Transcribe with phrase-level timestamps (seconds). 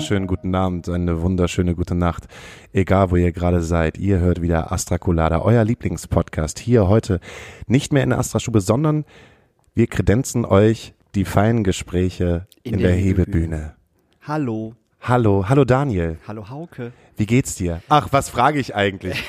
[0.00, 2.26] Wunderschönen guten Abend, eine wunderschöne gute Nacht.
[2.72, 6.58] Egal, wo ihr gerade seid, ihr hört wieder Astra Colada, euer Lieblingspodcast.
[6.58, 7.20] Hier heute
[7.66, 9.04] nicht mehr in der Astra-Stube, sondern
[9.74, 13.74] wir kredenzen euch die feinen Gespräche in, In der, der Hebebühne.
[14.22, 14.74] Hallo.
[15.02, 16.16] Hallo, hallo Daniel.
[16.26, 16.92] Hallo Hauke.
[17.18, 17.82] Wie geht's dir?
[17.90, 19.22] Ach, was frage ich eigentlich?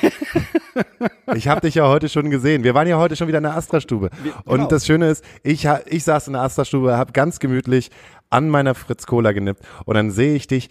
[1.34, 2.64] ich habe dich ja heute schon gesehen.
[2.64, 4.08] Wir waren ja heute schon wieder in der Astra-Stube.
[4.46, 4.68] Und genau.
[4.68, 7.90] das Schöne ist, ich, ich saß in der Astra-Stube, habe ganz gemütlich
[8.32, 10.70] an meiner Fritz Cola genippt und dann sehe ich dich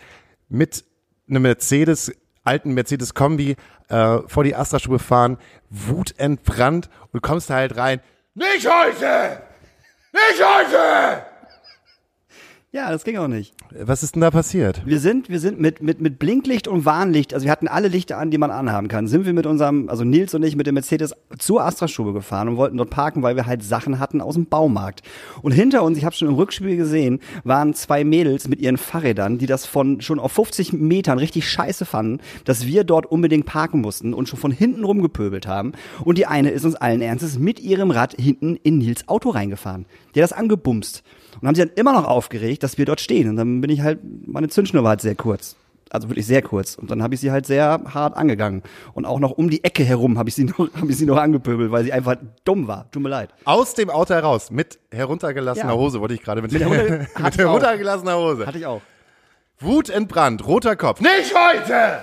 [0.50, 0.84] mit
[1.30, 2.12] einem Mercedes,
[2.44, 3.56] alten Mercedes-Kombi
[3.90, 5.38] äh, vor die Astra-Stube fahren,
[5.70, 8.02] wutentbrannt und kommst da halt rein.
[8.34, 9.44] Nicht heute!
[10.12, 11.31] Nicht heute!
[12.74, 13.54] Ja, das ging auch nicht.
[13.78, 14.82] Was ist denn da passiert?
[14.86, 18.18] Wir sind, wir sind mit, mit, mit Blinklicht und Warnlicht, also wir hatten alle Lichter
[18.18, 20.76] an, die man anhaben kann, sind wir mit unserem, also Nils und ich mit dem
[20.76, 24.46] Mercedes zur Astra-Stube gefahren und wollten dort parken, weil wir halt Sachen hatten aus dem
[24.46, 25.02] Baumarkt.
[25.42, 29.38] Und hinter uns, ich habe schon im Rückspiel gesehen, waren zwei Mädels mit ihren Fahrrädern,
[29.38, 33.82] die das von schon auf 50 Metern richtig scheiße fanden, dass wir dort unbedingt parken
[33.82, 35.74] mussten und schon von hinten rumgepöbelt haben.
[36.06, 39.86] Und die eine ist uns allen Ernstes mit ihrem Rad hinten in Nils Auto reingefahren.
[40.16, 41.04] Die hat das angebumst.
[41.40, 43.30] Und haben sie dann immer noch aufgeregt, dass wir dort stehen.
[43.30, 45.56] Und dann bin ich halt, meine Zündschnur war halt sehr kurz.
[45.90, 46.76] Also wirklich sehr kurz.
[46.76, 48.64] Und dann habe ich sie halt sehr hart angegangen.
[48.94, 51.18] Und auch noch um die Ecke herum habe ich sie noch, habe ich sie noch
[51.18, 52.16] angepöbelt, weil sie einfach
[52.46, 52.90] dumm war.
[52.92, 53.30] Tut mir leid.
[53.46, 55.78] Aus dem Auto heraus, mit heruntergelassener Ja.
[55.78, 58.46] Hose, wollte ich gerade mit, Mit herunter- mit heruntergelassener Hose.
[58.48, 58.82] Hatte ich auch.
[59.60, 61.02] Wut entbrannt, roter Kopf.
[61.02, 62.00] Nicht heute!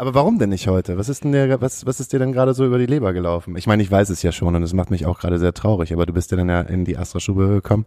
[0.00, 0.96] Aber warum denn nicht heute?
[0.96, 3.56] Was ist denn der, was, was ist dir denn gerade so über die Leber gelaufen?
[3.56, 5.92] Ich meine, ich weiß es ja schon und es macht mich auch gerade sehr traurig,
[5.92, 7.84] aber du bist ja dann ja in die Astra-Stube gekommen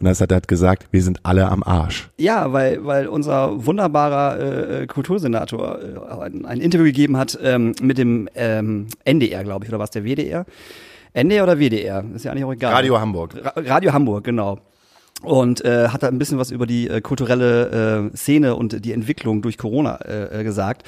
[0.00, 2.10] und das hat er hat gesagt, wir sind alle am Arsch.
[2.18, 7.96] Ja, weil, weil unser wunderbarer äh, Kultursenator äh, ein, ein Interview gegeben hat ähm, mit
[7.96, 10.44] dem ähm, NDR, glaube ich, oder was der WDR?
[11.12, 12.04] NDR oder WDR?
[12.12, 12.72] Ist ja eigentlich auch egal.
[12.72, 13.36] Radio Hamburg.
[13.40, 14.58] Ra Radio Hamburg, genau.
[15.22, 18.92] Und äh, hat da ein bisschen was über die äh, kulturelle äh, Szene und die
[18.92, 20.82] Entwicklung durch Corona äh, äh, gesagt.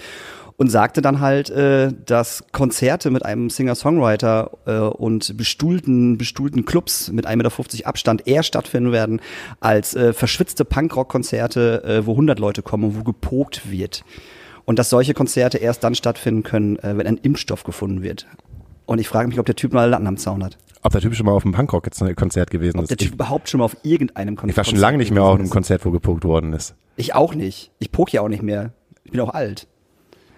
[0.57, 7.11] Und sagte dann halt, äh, dass Konzerte mit einem Singer-Songwriter äh, und bestuhlten, bestuhlten Clubs
[7.11, 9.21] mit 1,50 Meter Abstand eher stattfinden werden
[9.59, 14.05] als äh, verschwitzte Punkrock-Konzerte, äh, wo 100 Leute kommen und wo gepokt wird.
[14.65, 18.27] Und dass solche Konzerte erst dann stattfinden können, äh, wenn ein Impfstoff gefunden wird.
[18.87, 20.57] Und ich frage mich, ob der Typ mal Latten am Zaun hat.
[20.83, 22.91] Ob der Typ schon mal auf einem Punkrock-Konzert gewesen Ob ist.
[22.91, 25.25] der Typ Ich, überhaupt schon mal auf irgendeinem Konzert ich war schon lange nicht mehr
[25.25, 25.51] auf einem.
[25.51, 26.75] Konzert, wo gepuckt worden ist.
[26.97, 27.73] Ich auch nicht.
[27.79, 28.73] Ich poke ja auch nicht mehr.
[29.03, 29.67] Ich bin auch alt.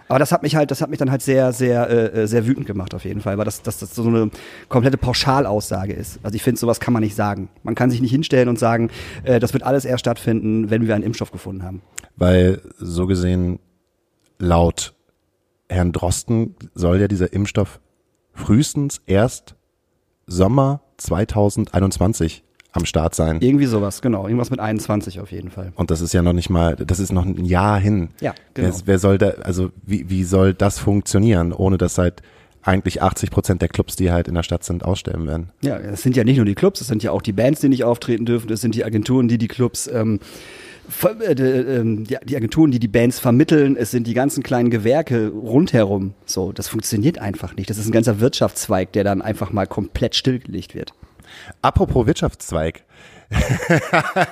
[0.09, 2.67] Aber das hat mich halt, das hat mich dann halt sehr, sehr, äh, sehr wütend
[2.67, 4.31] gemacht auf jeden Fall, weil das, das, das so eine
[4.69, 6.21] komplette Pauschalaussage ist.
[6.23, 7.49] Also ich finde, sowas kann man nicht sagen.
[7.63, 8.91] Man kann sich nicht hinstellen und sagen,
[9.25, 11.83] äh, das wird alles erst stattfinden, wenn wir einen Impfstoff gefunden haben.
[12.17, 13.59] Weil so gesehen
[14.39, 14.95] laut
[15.69, 17.81] Herrn Drosten soll ja dieser Impfstoff
[18.33, 19.57] frühestens erst
[20.27, 22.45] Sommer 2021
[22.77, 23.39] am Start sein.
[23.41, 24.27] Irgendwie sowas, genau.
[24.27, 25.73] Irgendwas mit 21 auf jeden Fall.
[25.75, 28.09] Und das ist ja noch nicht mal, das ist noch ein Jahr hin.
[28.21, 28.69] Ja, genau.
[28.69, 32.23] Wer, wer soll da, also wie, wie soll das funktionieren, ohne dass halt
[32.63, 35.51] eigentlich 80 Prozent der Clubs, die halt in der Stadt sind, aussterben werden?
[35.63, 37.69] Ja, es sind ja nicht nur die Clubs, es sind ja auch die Bands, die
[37.69, 40.21] nicht auftreten dürfen, es sind die Agenturen, die die Clubs, ähm,
[41.03, 45.29] äh, äh, ähm, die Agenturen, die die Bands vermitteln, es sind die ganzen kleinen Gewerke
[45.29, 46.15] rundherum.
[46.27, 47.71] So, das funktioniert einfach nicht.
[47.71, 50.93] Das ist ein ganzer Wirtschaftszweig, der dann einfach mal komplett stillgelegt wird.
[51.63, 52.85] Apropos Wirtschaftszweig.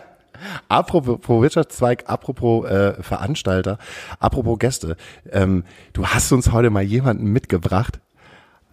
[0.69, 3.79] apropos Wirtschaftszweig, apropos äh, Veranstalter,
[4.19, 4.97] apropos Gäste.
[5.31, 8.01] Ähm, du hast uns heute mal jemanden mitgebracht,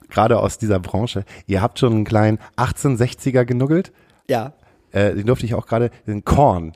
[0.09, 1.23] gerade aus dieser Branche.
[1.47, 3.91] Ihr habt schon einen kleinen 1860er genuggelt.
[4.29, 4.53] Ja,
[4.93, 6.73] Äh, den durfte ich auch gerade, den Korn.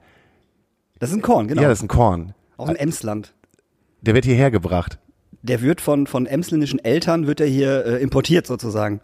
[0.99, 1.61] das ist ein Korn, genau.
[1.61, 2.33] Ja, das ist ein Korn.
[2.55, 3.33] Aus dem Emsland.
[4.01, 4.99] Der wird hierher gebracht.
[5.41, 9.01] Der wird von, von emsländischen Eltern, wird er hier äh, importiert sozusagen.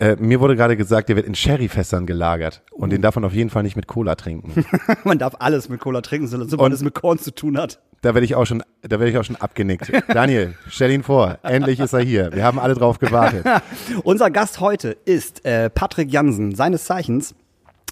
[0.00, 2.62] Äh, mir wurde gerade gesagt, der wird in Sherryfässern gelagert.
[2.70, 4.64] Und den darf man auf jeden Fall nicht mit Cola trinken.
[5.04, 7.80] Man darf alles mit Cola trinken, sobald es mit Korn zu tun hat.
[8.00, 9.92] Da werde ich auch schon, da werde ich auch schon abgenickt.
[10.08, 11.38] Daniel, stell ihn vor.
[11.42, 12.32] Endlich ist er hier.
[12.32, 13.44] Wir haben alle drauf gewartet.
[14.02, 17.34] Unser Gast heute ist äh, Patrick Jansen, seines Zeichens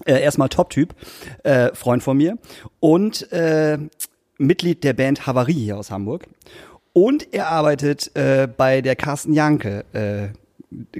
[0.05, 0.95] äh, erstmal Top-Typ,
[1.43, 2.39] äh, Freund von mir
[2.79, 3.77] und äh,
[4.39, 6.25] Mitglied der Band Havarie hier aus Hamburg.
[6.91, 10.29] Und er arbeitet äh, bei der Carsten Janke äh,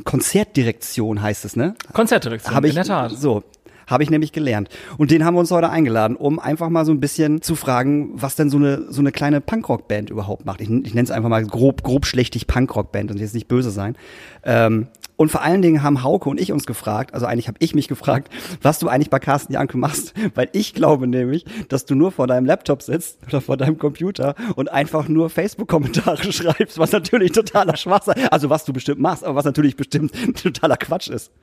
[0.03, 1.75] Konzertdirektion heißt es, ne?
[1.93, 3.11] Konzertdirektion, Habe ich in der Tat.
[3.11, 3.43] so.
[3.87, 4.69] Habe ich nämlich gelernt.
[4.99, 8.11] Und den haben wir uns heute eingeladen, um einfach mal so ein bisschen zu fragen,
[8.13, 10.61] was denn so eine, so eine kleine Punkrock-Band überhaupt macht.
[10.61, 13.95] Ich, ich nenne es einfach mal grob, grob schlechtig Punkrock-Band und jetzt nicht böse sein.
[14.43, 14.89] Ähm,
[15.19, 17.89] und vor allen Dingen haben Hauke und ich uns gefragt, also eigentlich habe ich mich
[17.89, 18.31] gefragt,
[18.61, 22.25] was du eigentlich bei Carsten Janke machst, weil ich glaube nämlich, dass du nur vor
[22.25, 27.75] deinem Laptop sitzt oder vor deinem Computer und einfach nur Facebook-Kommentare schreibst, was natürlich totaler
[27.75, 31.33] Schwachsinn, also was du bestimmt machst, aber was natürlich bestimmt totaler Quatsch ist.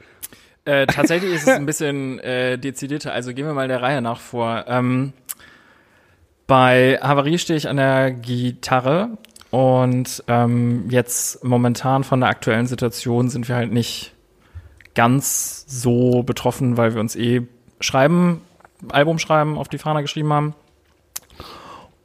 [0.65, 3.13] Äh, tatsächlich ist es ein bisschen äh, dezidierter.
[3.13, 4.65] Also gehen wir mal der Reihe nach vor.
[4.69, 5.13] Ähm,
[6.47, 9.19] Bei Havarie stehe ich an der Gitarre
[9.51, 14.13] und ähm, jetzt momentan von der aktuellen Situation sind wir halt nicht
[14.95, 17.47] ganz so betroffen, weil wir uns eh
[17.81, 18.41] schreiben,
[18.89, 20.55] Album schreiben, auf die Fahne geschrieben haben.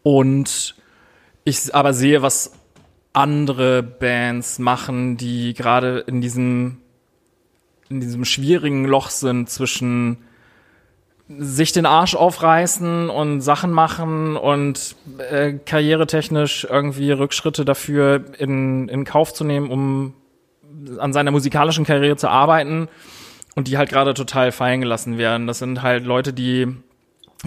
[0.04, 0.76] Und
[1.44, 2.54] ich aber sehe, was
[3.14, 6.78] andere Bands machen, die gerade in diesem,
[7.90, 10.18] in diesem schwierigen Loch sind zwischen
[11.39, 14.95] sich den Arsch aufreißen und Sachen machen und
[15.30, 20.13] äh, karrieretechnisch irgendwie Rückschritte dafür in, in Kauf zu nehmen, um
[20.98, 22.88] an seiner musikalischen Karriere zu arbeiten
[23.56, 25.48] und die halt gerade total fallen gelassen werden.
[25.48, 26.68] Das sind halt Leute, die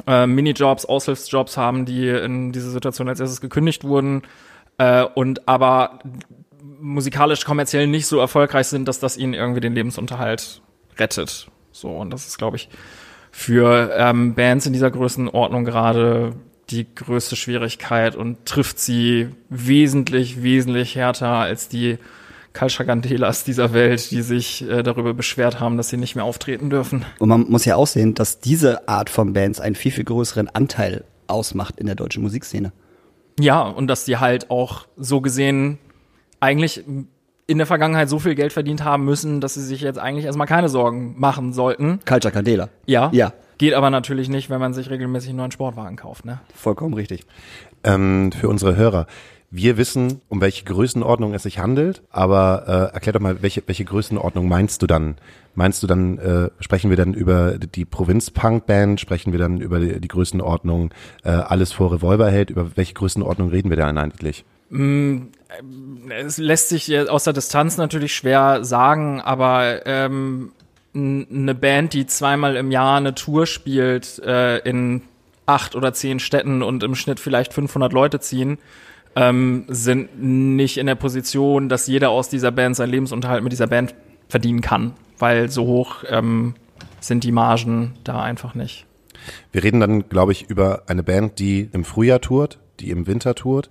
[0.07, 4.23] äh, Minijobs, Aushilfsjobs haben, die in diese Situation als erstes gekündigt wurden
[4.79, 6.01] äh, und aber
[6.81, 10.61] musikalisch kommerziell nicht so erfolgreich sind, dass das ihnen irgendwie den Lebensunterhalt
[10.99, 11.49] rettet.
[11.73, 12.69] So, und das ist, glaube ich,
[13.37, 16.35] für ähm, Bands in dieser Größenordnung gerade
[16.71, 21.99] die größte Schwierigkeit und trifft sie wesentlich, wesentlich härter als die
[22.53, 27.05] Kalschagandelas dieser Welt, die sich äh, darüber beschwert haben, dass sie nicht mehr auftreten dürfen.
[27.19, 30.49] Und man muss ja auch sehen, dass diese Art von Bands einen viel, viel größeren
[30.49, 32.73] Anteil ausmacht in der deutschen Musikszene.
[33.41, 35.79] Ja, und dass die halt auch so gesehen
[36.39, 36.85] eigentlich
[37.47, 40.47] in der Vergangenheit so viel Geld verdient haben müssen, dass sie sich jetzt eigentlich erstmal
[40.47, 42.01] keine Sorgen machen sollten.
[42.07, 42.69] Culture Candela.
[42.87, 43.11] Ja.
[43.13, 43.33] Ja.
[43.59, 46.41] Geht aber natürlich nicht, wenn man sich regelmäßig einen neuen Sportwagen kauft, ne?
[46.55, 47.25] Vollkommen richtig.
[47.85, 49.07] Ähm, für unsere Hörer.
[49.57, 53.85] Wir wissen, um welche Größenordnung es sich handelt, aber äh, erklär doch mal, welche, welche
[53.85, 55.15] Größenordnung meinst du dann?
[55.55, 60.01] Meinst du dann, äh, sprechen wir dann über die Provinz-Punk-Band, sprechen wir dann über die,
[60.01, 60.91] die Größenordnung
[61.23, 64.45] äh, Alles vor Revolverheld, über welche Größenordnung reden wir denn eigentlich?
[65.63, 70.53] Mm, es lässt sich aus der Distanz natürlich schwer sagen, aber ähm,
[70.95, 75.03] eine Band, die zweimal im Jahr eine Tour spielt äh, in
[75.47, 78.59] acht oder zehn Städten und im Schnitt vielleicht 500 Leute ziehen,
[79.17, 83.67] ähm, sind nicht in der Position, dass jeder aus dieser Band seinen Lebensunterhalt mit dieser
[83.67, 83.95] Band
[84.29, 86.55] verdienen kann, weil so hoch ähm,
[87.01, 88.87] sind die Margen da einfach nicht.
[89.53, 93.35] Wir reden dann, glaube ich, über eine Band, die im Frühjahr tourt, die im Winter
[93.35, 93.71] tourt,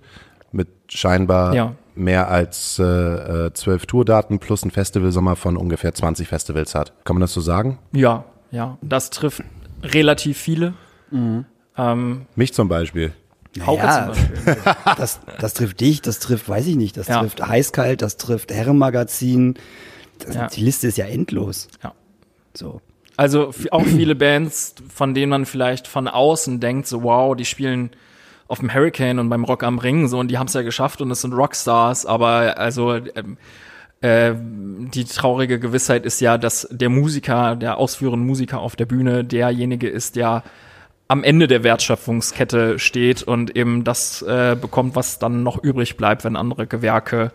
[0.54, 1.74] mit scheinbar Ja.
[1.94, 6.92] mehr als äh, äh, zwölf Tourdaten plus ein Festivalsommer von ungefähr 20 Festivals hat.
[7.04, 7.78] Kann man das so sagen?
[7.92, 9.42] Ja, ja, das trifft
[9.82, 10.74] relativ viele.
[11.76, 13.12] Ähm, Mich zum Beispiel.
[13.64, 14.12] Hauke Ja.
[14.12, 14.56] zum Beispiel.
[14.96, 17.20] Das, das trifft dich, das trifft, weiß ich nicht, das Ja.
[17.20, 19.54] trifft Heißkalt, das trifft Herrenmagazin.
[20.24, 20.46] Das, Ja.
[20.48, 21.68] Die Liste ist ja endlos.
[21.82, 21.92] Ja.
[22.54, 22.80] So.
[23.16, 27.90] Also auch viele Bands, von denen man vielleicht von außen denkt, so wow, die spielen
[28.54, 31.00] auf dem Hurricane und beim Rock am Ring so und die haben es ja geschafft
[31.00, 33.36] und es sind Rockstars, aber also ähm,
[34.00, 39.24] äh, die traurige Gewissheit ist ja, dass der Musiker, der ausführende Musiker auf der Bühne
[39.24, 40.44] derjenige ist, der
[41.08, 46.22] am Ende der Wertschöpfungskette steht und eben das äh, bekommt, was dann noch übrig bleibt,
[46.22, 47.32] wenn andere Gewerke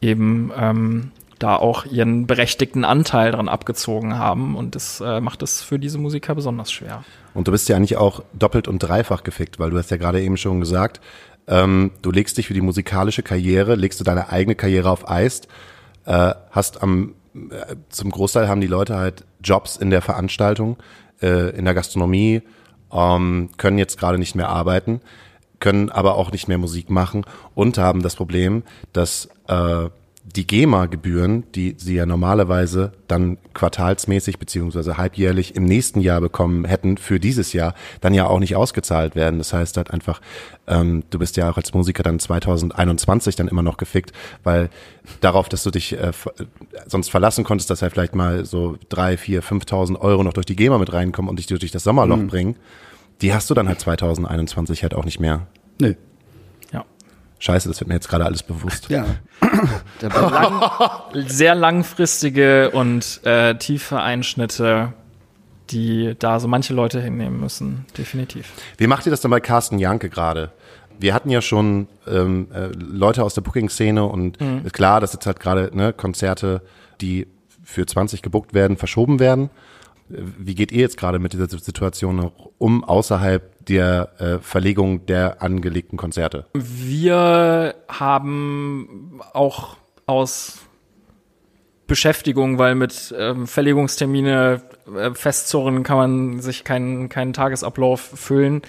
[0.00, 1.12] eben ähm,
[1.44, 4.56] da auch ihren berechtigten Anteil dran abgezogen haben.
[4.56, 7.04] Und das äh, macht es für diese Musiker besonders schwer.
[7.34, 10.22] Und du bist ja eigentlich auch doppelt und dreifach gefickt, weil du hast ja gerade
[10.22, 11.02] eben schon gesagt,
[11.46, 15.42] ähm, du legst dich für die musikalische Karriere, legst du deine eigene Karriere auf Eis,
[16.06, 20.78] äh, hast am äh, zum Großteil haben die Leute halt Jobs in der Veranstaltung,
[21.20, 22.40] äh, in der Gastronomie,
[22.90, 25.02] ähm, können jetzt gerade nicht mehr arbeiten,
[25.60, 28.62] können aber auch nicht mehr Musik machen und haben das Problem,
[28.94, 29.90] dass äh,
[30.26, 36.96] die GEMA-Gebühren, die sie ja normalerweise dann quartalsmäßig beziehungsweise halbjährlich im nächsten Jahr bekommen hätten
[36.96, 39.38] für dieses Jahr, dann ja auch nicht ausgezahlt werden.
[39.38, 40.20] Das heißt halt einfach,
[40.66, 44.12] ähm, du bist ja auch als Musiker dann 2021 dann immer noch gefickt,
[44.42, 44.70] weil
[45.20, 46.32] darauf, dass du dich äh, ver-
[46.86, 50.56] sonst verlassen konntest, dass ja vielleicht mal so drei, vier, 5.000 Euro noch durch die
[50.56, 52.56] GEMA mit reinkommen und dich durch das Sommerloch bringen,
[53.20, 55.46] die hast du dann halt 2021 halt auch nicht mehr.
[55.80, 55.94] Nö.
[57.44, 58.88] Scheiße, das wird mir jetzt gerade alles bewusst.
[58.88, 59.04] Ja.
[60.00, 64.94] Da- Sehr langfristige und äh, tiefe Einschnitte,
[65.70, 67.84] die da so manche Leute hinnehmen müssen.
[67.98, 68.50] Definitiv.
[68.78, 70.52] Wie macht ihr das dann bei Carsten Janke gerade?
[70.98, 75.26] Wir hatten ja schon ähm, äh, Leute aus der Booking-Szene und ist klar, dass jetzt
[75.26, 76.62] halt gerade ne, Konzerte,
[77.00, 77.26] die
[77.62, 79.50] für 20 gebuckt werden, verschoben werden.
[80.08, 85.96] Wie geht ihr jetzt gerade mit dieser Situation um, außerhalb der äh, Verlegung der angelegten
[85.96, 86.46] Konzerte?
[86.52, 90.58] Wir haben auch aus
[91.86, 94.62] Beschäftigung, weil mit ähm, Verlegungstermine
[94.96, 98.62] äh, festzurren kann man sich keinen, keinen Tagesablauf füllen,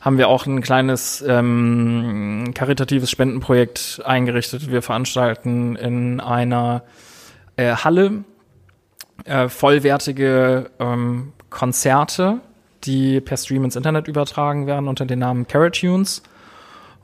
[0.00, 4.70] haben wir auch ein kleines ähm, karitatives Spendenprojekt eingerichtet.
[4.70, 6.84] Wir veranstalten in einer
[7.56, 8.24] äh, Halle
[9.24, 12.40] äh, vollwertige ähm, Konzerte
[12.84, 16.22] die per Stream ins Internet übertragen werden unter dem Namen Caratunes.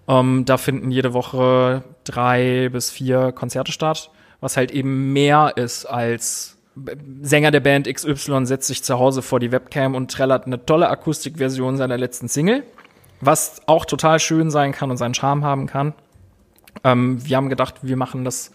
[0.09, 5.87] Ähm, da finden jede Woche drei bis vier Konzerte statt, was halt eben mehr ist
[5.87, 6.53] als
[7.23, 10.91] Sänger der Band XY setzt sich zu Hause vor die Webcam und trällert eine tolle
[10.91, 12.65] Akustikversion seiner letzten Single,
[13.23, 15.95] was auch total schön sein kann und seinen Charme haben kann.
[16.85, 18.53] Ähm, wir haben gedacht, wir machen das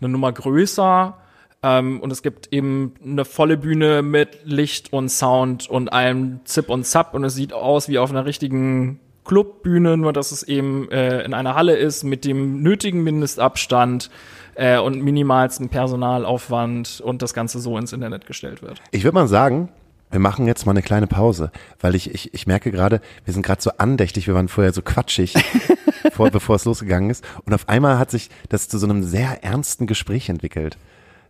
[0.00, 1.16] eine Nummer größer
[1.62, 6.68] ähm, und es gibt eben eine volle Bühne mit Licht und Sound und allem Zip
[6.68, 10.90] und Zap und es sieht aus wie auf einer richtigen Clubbühne, nur dass es eben
[10.90, 14.10] äh, in einer Halle ist mit dem nötigen Mindestabstand
[14.54, 18.82] äh, und minimalsten Personalaufwand und das Ganze so ins Internet gestellt wird.
[18.90, 19.68] Ich würde mal sagen,
[20.10, 23.46] wir machen jetzt mal eine kleine Pause, weil ich, ich, ich merke gerade, wir sind
[23.46, 25.34] gerade so andächtig, wir waren vorher so quatschig,
[26.12, 27.24] vor, bevor es losgegangen ist.
[27.46, 30.76] Und auf einmal hat sich das zu so einem sehr ernsten Gespräch entwickelt.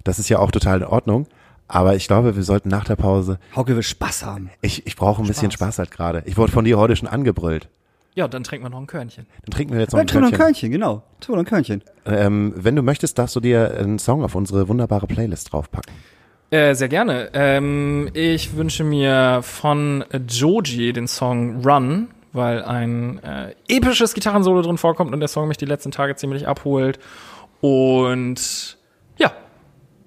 [0.05, 1.27] Das ist ja auch total in Ordnung.
[1.69, 3.39] Aber ich glaube, wir sollten nach der Pause.
[3.57, 4.51] Hauke will Spaß haben.
[4.61, 6.23] Ich, ich brauche ein bisschen Spaß halt gerade.
[6.27, 7.69] Ich wurde von dir heute schon angebrüllt.
[8.15, 9.27] Ja, dann trinken wir noch ein Körnchen.
[9.45, 10.71] Dann trinken wir jetzt noch ein Ja, tu noch ein Körnchen.
[10.71, 11.03] Körnchen, genau.
[11.21, 11.83] Tu noch ein Körnchen.
[12.05, 15.95] Ähm, wenn du möchtest, darfst du dir einen Song auf unsere wunderbare Playlist draufpacken.
[16.51, 17.31] Äh, sehr gerne.
[17.33, 24.77] Ähm, ich wünsche mir von Joji den Song Run, weil ein äh, episches Gitarrensolo drin
[24.77, 26.99] vorkommt und der Song mich die letzten Tage ziemlich abholt.
[27.63, 28.77] Und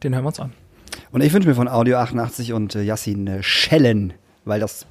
[0.03, 0.53] den hören wir uns an.
[1.11, 4.85] Und ich wünsche mir von Audio 88 und äh, Yassin äh, Schellen, weil das,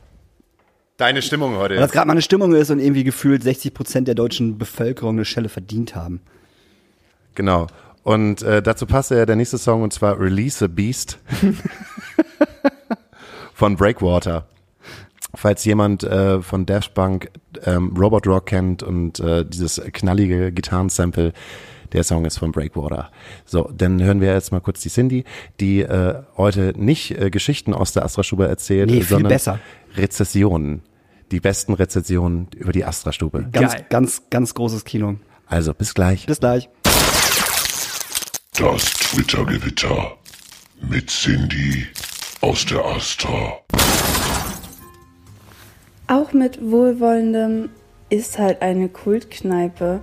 [0.97, 1.75] Deine Stimmung heute.
[1.75, 5.17] weil das gerade mal eine Stimmung ist und irgendwie gefühlt 60 Prozent der deutschen Bevölkerung
[5.17, 6.21] eine Schelle verdient haben.
[7.35, 7.67] Genau.
[8.05, 11.19] Und äh, dazu passt ja der nächste Song und zwar Release a Beast
[13.55, 14.47] von Breakwater.
[15.35, 17.31] Falls jemand äh, von Daft Punk
[17.65, 21.33] ähm, Robot Rock kennt und äh, dieses knallige Gitarrensample,
[21.95, 23.11] der Song ist von Breakwater.
[23.47, 25.25] So, dann hören wir jetzt mal kurz die Cindy,
[25.61, 29.59] die äh, heute nicht äh, Geschichten aus der Astra-Stube erzählt, Nee, sondern besser.
[29.97, 30.83] Rezessionen.
[31.31, 33.49] Die besten Rezessionen über die Astra-Stube.
[33.51, 33.87] Ganz, Geil.
[33.89, 35.15] ganz, ganz großes Kino.
[35.47, 36.27] Also, bis gleich.
[36.27, 36.69] Bis gleich.
[38.57, 40.17] Das Twitter-Gewitter
[40.83, 41.87] mit Cindy
[42.41, 43.59] aus der Astra.
[46.07, 47.71] Auch mit wohlwollendem
[48.11, 50.01] ist halt eine Kultkneipe,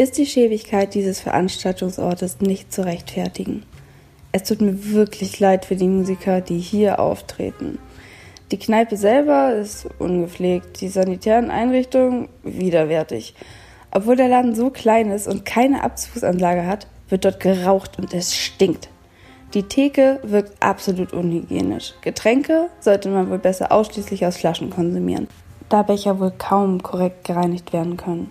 [0.00, 3.64] ist die Schäbigkeit dieses Veranstaltungsortes nicht zu rechtfertigen.
[4.32, 7.78] Es tut mir wirklich leid für die Musiker, die hier auftreten.
[8.50, 13.34] Die Kneipe selber ist ungepflegt, die sanitären Einrichtungen widerwärtig.
[13.90, 18.34] Obwohl der Laden so klein ist und keine Abzugsanlage hat, wird dort geraucht und es
[18.34, 18.88] stinkt.
[19.52, 21.92] Die Theke wirkt absolut unhygienisch.
[22.00, 25.28] Getränke sollte man wohl besser ausschließlich aus Flaschen konsumieren,
[25.68, 28.30] da Becher wohl kaum korrekt gereinigt werden können.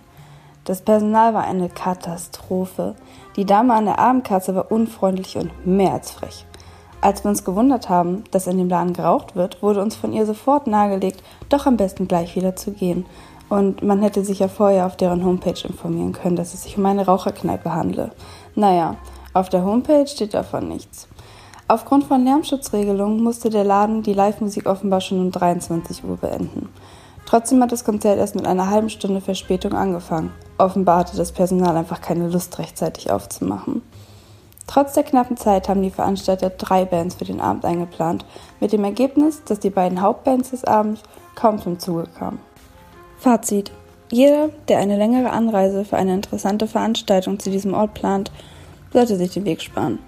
[0.70, 2.94] Das Personal war eine Katastrophe.
[3.34, 6.46] Die Dame an der Abendkasse war unfreundlich und mehr als frech.
[7.00, 10.26] Als wir uns gewundert haben, dass in dem Laden geraucht wird, wurde uns von ihr
[10.26, 13.04] sofort nahegelegt, doch am besten gleich wieder zu gehen.
[13.48, 16.86] Und man hätte sich ja vorher auf deren Homepage informieren können, dass es sich um
[16.86, 18.12] eine Raucherkneipe handle.
[18.54, 18.94] Naja,
[19.34, 21.08] auf der Homepage steht davon nichts.
[21.66, 26.68] Aufgrund von Lärmschutzregelungen musste der Laden die Live-Musik offenbar schon um 23 Uhr beenden.
[27.30, 30.32] Trotzdem hat das Konzert erst mit einer halben Stunde Verspätung angefangen.
[30.58, 33.82] Offenbar hatte das Personal einfach keine Lust, rechtzeitig aufzumachen.
[34.66, 38.24] Trotz der knappen Zeit haben die Veranstalter drei Bands für den Abend eingeplant,
[38.58, 41.02] mit dem Ergebnis, dass die beiden Hauptbands des Abends
[41.36, 42.40] kaum zum Zuge kamen.
[43.18, 43.70] Fazit.
[44.10, 48.32] Jeder, der eine längere Anreise für eine interessante Veranstaltung zu diesem Ort plant,
[48.92, 50.00] sollte sich den Weg sparen.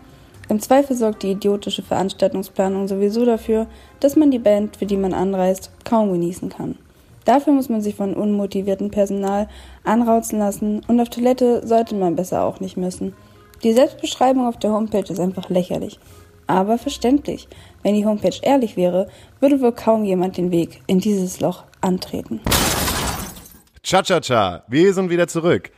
[0.48, 3.68] Im Zweifel sorgt die idiotische Veranstaltungsplanung sowieso dafür,
[4.00, 6.78] dass man die Band, für die man anreist, kaum genießen kann.
[7.24, 9.48] Dafür muss man sich von unmotiviertem Personal
[9.84, 13.14] anrauzen lassen und auf Toilette sollte man besser auch nicht müssen.
[13.62, 15.98] Die Selbstbeschreibung auf der Homepage ist einfach lächerlich.
[16.48, 17.48] Aber verständlich.
[17.84, 19.08] Wenn die Homepage ehrlich wäre,
[19.40, 22.40] würde wohl kaum jemand den Weg in dieses Loch antreten.
[23.82, 25.70] Cha-cha-cha, wir sind wieder zurück.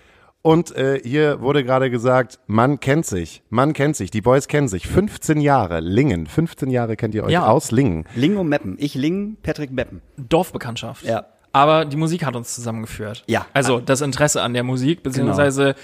[0.43, 4.69] Und äh, hier wurde gerade gesagt, man kennt sich, man kennt sich, die Boys kennen
[4.69, 4.87] sich.
[4.87, 7.47] 15 Jahre, Lingen, 15 Jahre kennt ihr euch Ja.
[7.47, 8.05] aus Lingen.
[8.15, 8.77] Lingo Meppen.
[8.79, 10.03] Ich Ling, Patrick Meppen.
[10.19, 11.05] Dorfbekanntschaft.
[11.07, 11.25] Ja.
[11.55, 13.23] Aber die Musik hat uns zusammengeführt.
[13.29, 13.47] Ja.
[13.55, 15.77] Also das Interesse an der Musik, beziehungsweise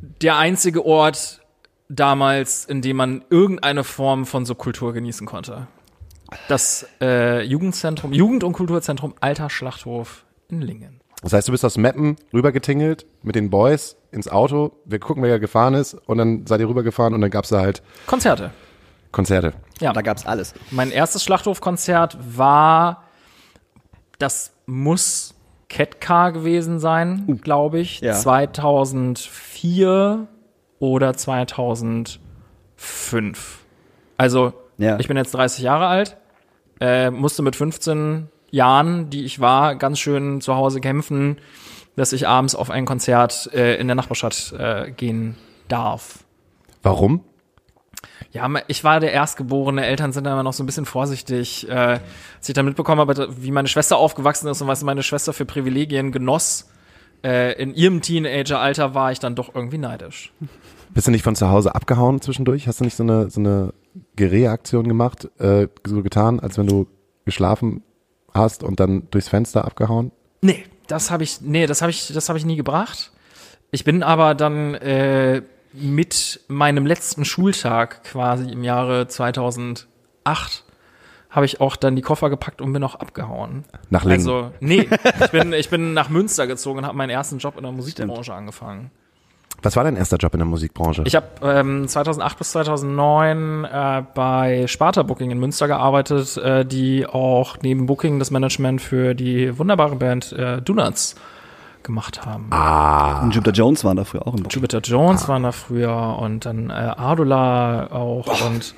[0.00, 1.40] der einzige Ort
[1.88, 5.66] damals, in dem man irgendeine Form von Subkultur genießen konnte.
[6.48, 11.00] Das äh, Jugendzentrum, Jugend- und Kulturzentrum Alter Schlachthof in Lingen.
[11.22, 14.72] Das heißt, du bist aus Meppen rübergetingelt mit den Boys ins Auto.
[14.84, 15.94] Wir gucken, wer gefahren ist.
[15.94, 18.50] Und dann seid ihr rübergefahren und dann gab's da halt Konzerte.
[19.10, 19.54] Konzerte.
[19.80, 19.94] Ja.
[19.94, 20.52] Da gab's alles.
[20.70, 23.04] Mein erstes Schlachthofkonzert war,
[24.20, 25.34] das muss
[25.68, 28.14] Ketka gewesen sein, glaube ich, Ja.
[28.14, 30.26] 2004
[30.78, 32.20] oder 2005.
[34.16, 34.98] Also, Ja.
[34.98, 36.16] ich bin jetzt 30 Jahre alt,
[36.80, 41.36] äh, musste mit 15 Jahren, die ich war, ganz schön zu Hause kämpfen,
[41.96, 45.36] dass ich abends auf ein Konzert äh, in der Nachbarstadt äh, gehen
[45.68, 46.24] darf.
[46.82, 47.22] Warum?
[48.32, 51.68] Ja, ich war der Erstgeborene, Eltern sind da immer noch so ein bisschen vorsichtig.
[51.68, 55.32] Äh, als ich dann mitbekommen habe, wie meine Schwester aufgewachsen ist und was meine Schwester
[55.32, 56.68] für Privilegien genoss,
[57.24, 60.32] äh, in ihrem Teenager-Alter war ich dann doch irgendwie neidisch.
[60.94, 62.68] Bist du nicht von zu Hause abgehauen zwischendurch?
[62.68, 63.74] Hast du nicht so eine, so eine
[64.16, 66.86] Geräaktion gemacht, äh, so getan, als wenn du
[67.24, 67.82] geschlafen
[68.32, 70.12] hast und dann durchs Fenster abgehauen?
[70.40, 73.12] Nee, das habe ich, nee, das habe ich, das habe ich nie gebracht.
[73.70, 79.86] Ich bin aber dann äh, mit meinem letzten Schultag quasi im Jahre 2008
[81.30, 83.64] habe ich auch dann die Koffer gepackt und bin auch abgehauen.
[83.88, 84.18] Nach Lingen.
[84.20, 84.88] Also, nee,
[85.24, 88.34] ich bin, ich bin nach Münster gezogen und habe meinen ersten Job in der Musikbranche
[88.34, 88.90] angefangen.
[89.62, 91.02] Was war dein erster Job in der Musikbranche?
[91.06, 97.06] Ich habe ähm, 2008 bis 2009 äh, bei Sparta Booking in Münster gearbeitet, äh, die
[97.06, 101.14] auch neben Booking das Management für die wunderbare Band äh, Donuts
[101.82, 102.46] gemacht haben.
[102.50, 104.52] ah, Und Jupiter Jones waren da früher auch im Book.
[104.54, 108.74] Jupiter Jones waren da früher und dann äh, Ardula auch und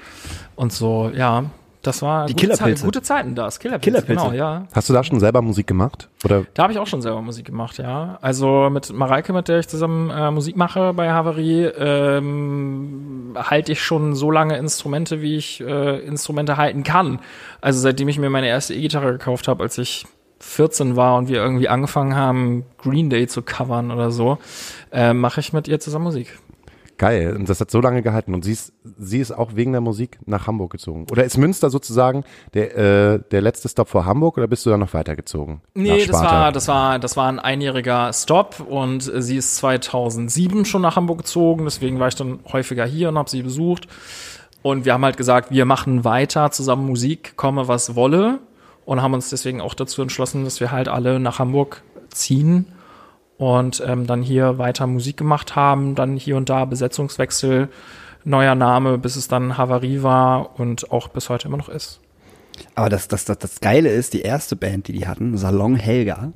[0.56, 1.44] und so, ja.
[1.84, 2.74] Das war Die gute, Killerpilze.
[2.82, 3.58] Zeit, gute Zeiten das.
[3.58, 4.30] Killerpilze, Killerpilze.
[4.30, 4.66] genau, ja.
[4.72, 6.08] hast du da schon selber Musik gemacht?
[6.24, 8.18] Oder Da habe ich auch schon selber Musik gemacht, ja.
[8.22, 13.82] Also mit Mareike, mit der ich zusammen äh, Musik mache bei Havarie, ähm, halte ich
[13.82, 17.18] schon so lange Instrumente, wie ich äh, Instrumente halten kann.
[17.60, 20.06] Also seitdem ich mir meine erste E-Gitarre gekauft habe, als ich
[20.42, 24.38] 14 war und wir irgendwie angefangen haben, Green Day zu covern oder so,
[24.90, 26.38] äh, mache ich mit ihr zusammen Musik.
[26.98, 27.34] geil?
[27.36, 28.34] Und das hat so lange gehalten.
[28.34, 31.06] Und sie ist, sie ist auch wegen der Musik nach Hamburg gezogen.
[31.10, 32.24] Oder ist Münster sozusagen
[32.54, 35.60] der, äh, der letzte Stop vor Hamburg oder bist du da noch weitergezogen?
[35.74, 40.82] Nee, das war, das war, das war ein einjähriger Stop und sie ist 2007 schon
[40.82, 43.86] nach Hamburg gezogen, deswegen war ich dann häufiger hier und habe sie besucht.
[44.62, 48.40] Und wir haben halt gesagt, wir machen weiter zusammen Musik, komme was wolle
[48.84, 52.66] und haben uns deswegen auch dazu entschlossen, dass wir halt alle nach Hamburg ziehen
[53.38, 57.68] und ähm, dann hier weiter Musik gemacht haben, dann hier und da Besetzungswechsel,
[58.24, 62.00] neuer Name, bis es dann Havarie war und auch bis heute immer noch ist.
[62.74, 66.32] Aber das, das, das, das Geile ist, die erste Band, die die hatten, Salon Helga.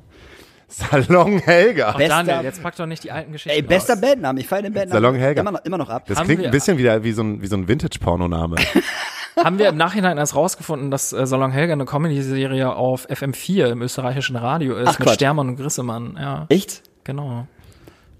[0.67, 1.91] Salon Helga.
[1.93, 4.01] Ach, Bester- Daniel, jetzt pack doch nicht die alten Geschichten Ey, bester aus.
[4.01, 4.39] Bandname.
[4.41, 5.41] Ich feiere den Bandnamen Salon Helga.
[5.41, 6.03] Immer noch, immer noch ab.
[6.07, 8.57] Das Haben klingt wir- ein bisschen wieder wie so ein, wie so ein Vintage-Pornoname.
[9.43, 13.81] haben wir im Nachhinein erst rausgefunden, dass äh, Salon Helga eine Comedy-Serie auf FM4 im
[13.81, 15.15] österreichischen Radio ist Ach, mit Quatsch.
[15.15, 16.17] Stermann und Grissemann.
[16.19, 16.83] Ja, Echt?
[17.03, 17.47] genau.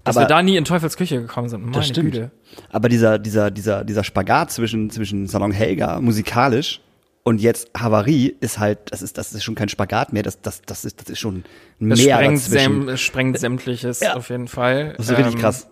[0.04, 1.62] Dass Aber- wir da nie in Teufels Küche gekommen sind.
[1.64, 2.12] Meine Das stimmt.
[2.12, 2.30] Güte.
[2.70, 6.80] Aber dieser, dieser, dieser, dieser Spagat zwischen, zwischen Salon Helga musikalisch
[7.24, 10.62] und jetzt Havarie ist halt, das ist, das ist schon kein Spagat mehr, das, das,
[10.62, 11.44] das ist, das ist schon
[11.78, 12.50] mehr sprengt, dazwischen.
[12.82, 14.14] säm, es sprengt sämtliches Ja.
[14.14, 14.94] auf jeden Fall.
[14.96, 15.68] Das ist richtig Ähm, krass.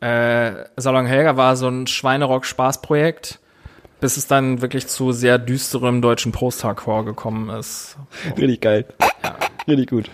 [0.00, 3.38] Äh, Salon Helga war so ein Schweinerock-Spaßprojekt,
[4.00, 7.96] bis es dann wirklich zu sehr düsterem deutschen Post-Hardcore gekommen ist.
[8.36, 8.84] Richtig geil.
[9.66, 10.10] Richtig gut.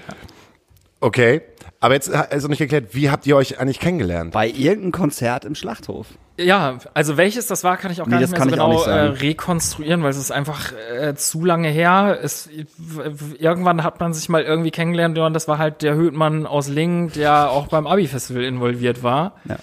[1.00, 1.42] Okay.
[1.80, 4.32] Aber jetzt also nicht geklärt, wie habt ihr euch eigentlich kennengelernt?
[4.32, 6.06] Bei irgendeinem Konzert im Schlachthof.
[6.38, 8.84] Ja, also welches das war, kann ich auch Nee, gar das nicht mehr so genau
[8.84, 12.20] äh, rekonstruieren, weil es ist einfach äh, zu lange her.
[12.22, 16.46] Es, w- irgendwann hat man sich mal irgendwie kennengelernt und das war halt der Höhtmann
[16.46, 19.32] aus Lingen, der auch beim Abi-Festival involviert war.
[19.44, 19.56] Ja.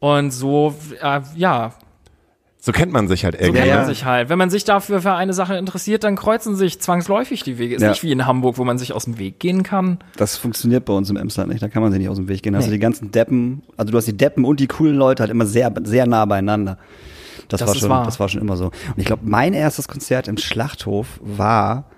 [0.00, 1.72] Und so, äh, ja,
[2.66, 3.58] So kennt man sich halt so irgendwie.
[3.60, 3.76] kennt ja.
[3.76, 4.30] man sich halt.
[4.30, 7.74] Wenn man sich dafür für eine Sache interessiert, dann kreuzen sich zwangsläufig die Wege.
[7.74, 7.90] Ist Ja.
[7.90, 9.98] nicht wie in Hamburg, wo man sich aus dem Weg gehen kann.
[10.16, 12.42] Das funktioniert bei uns im Emsland nicht, da kann man sich nicht aus dem Weg
[12.42, 12.56] gehen.
[12.56, 12.70] Hast Nee.
[12.70, 15.44] du die ganzen Deppen, also du hast die Deppen und die coolen Leute halt immer
[15.44, 16.78] sehr, sehr nah beieinander.
[17.48, 18.04] Das, Das war ist schon, wahr.
[18.06, 18.66] das war schon immer so.
[18.68, 21.90] Und ich glaube, mein erstes Konzert im Schlachthof war,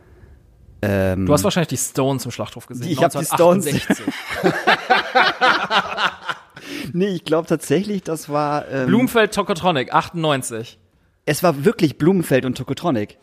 [0.83, 2.91] ähm, Du hast wahrscheinlich die Stones im Schlachthof gesehen.
[2.91, 4.05] Ich hab die Stones- 1968.
[6.93, 10.79] nee, ich glaube tatsächlich, das war, ähm, Blumenfeld Tokotronic, 98.
[11.25, 13.19] es war wirklich Blumenfeld und Tokotronic.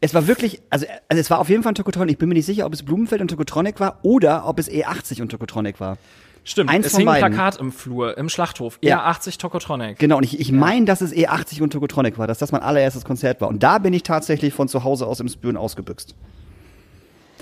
[0.00, 2.14] Es war wirklich, also, also es war auf jeden Fall ein Tokotronic.
[2.14, 5.22] Ich bin mir nicht sicher, ob es Blumenfeld und Tokotronic war oder ob es E80
[5.22, 5.96] und Tokotronic war.
[6.44, 7.20] Stimmt, Eins es von hing ein.
[7.20, 8.78] Plakat im Flur, im Schlachthof.
[8.82, 9.08] Ja.
[9.08, 9.98] R80 Tokotronic.
[9.98, 13.04] Genau, und ich, ich meine, dass es E80 und Tokotronic war, dass das mein allererstes
[13.04, 13.48] Konzert war.
[13.48, 16.16] Und da bin ich tatsächlich von zu Hause aus im Spüren ausgebüxt.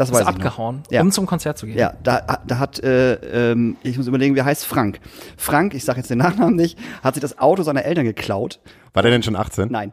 [0.01, 1.03] Das weiß ist abgehauen, Ja.
[1.03, 1.79] um zum Konzert zu gehen.
[1.79, 5.01] Ja, da, da hat, äh, ähm, ich muss überlegen, wie heißt, Frank.
[5.37, 8.61] Frank, ich sage jetzt den Nachnamen nicht, hat sich das Auto seiner Eltern geklaut.
[8.93, 9.69] War der denn schon 18?
[9.71, 9.93] Nein.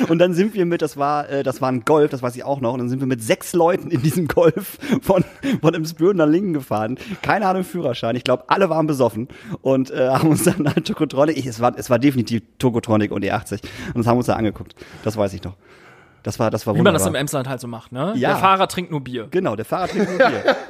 [0.00, 2.34] Und, und dann sind wir mit, das war, äh, das war ein Golf, das weiß
[2.36, 5.24] ich auch noch, und dann sind wir mit sechs Leuten in diesem Golf von,
[5.60, 6.96] von Emsbüren nach Lingen gefahren.
[7.20, 8.16] Keiner hatte einen Führerschein.
[8.16, 9.28] Ich glaube, alle waren besoffen
[9.60, 13.24] und äh, haben uns dann halt Tokotronic, ich, es war, es war definitiv Tokotronic und
[13.24, 14.74] E80 und das haben wir uns da angeguckt.
[15.04, 15.56] Das weiß ich noch.
[16.28, 17.20] Das war, das war Wie man das wunderbar.
[17.20, 18.12] im Emsland halt so macht, ne?
[18.16, 18.28] Ja.
[18.28, 19.28] Der Fahrer trinkt nur Bier.
[19.30, 20.56] Genau, der Fahrer trinkt nur Bier.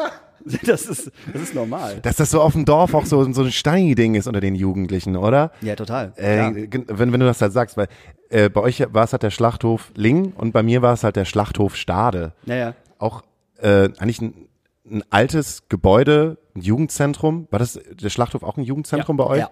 [0.64, 1.98] Das ist, das ist normal.
[2.00, 5.16] Dass das so auf dem Dorf auch so, so ein Steini-Ding ist unter den Jugendlichen,
[5.16, 5.50] oder?
[5.60, 6.12] Ja, total.
[6.16, 7.88] Äh, wenn, wenn du das halt sagst, weil
[8.30, 11.16] äh, bei euch war es halt der Schlachthof Ling und bei mir war es halt
[11.16, 12.32] der Schlachthof Stade.
[12.46, 12.74] Naja.
[12.98, 13.22] Auch
[13.58, 14.48] äh, eigentlich ein,
[14.88, 17.48] ein altes Gebäude, ein Jugendzentrum.
[17.50, 19.40] War das der Schlachthof auch ein Jugendzentrum bei euch?
[19.40, 19.50] Ja.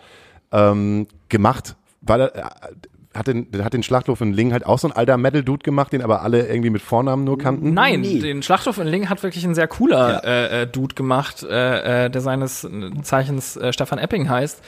[0.70, 1.76] Ähm, gemacht.
[2.00, 2.42] War da, äh,
[3.16, 6.02] hat den, hat den Schlachthof in Ling halt auch so ein alter Metal-Dude gemacht, den
[6.02, 7.74] aber alle irgendwie mit Vornamen nur kannten?
[7.74, 8.20] Nein, Nie.
[8.20, 12.11] den Schlachthof in Ling hat wirklich ein sehr cooler äh, äh, Dude gemacht, äh, äh,
[12.11, 12.70] der seines äh,
[13.02, 14.62] Zeichens äh, Stefan Epping heißt.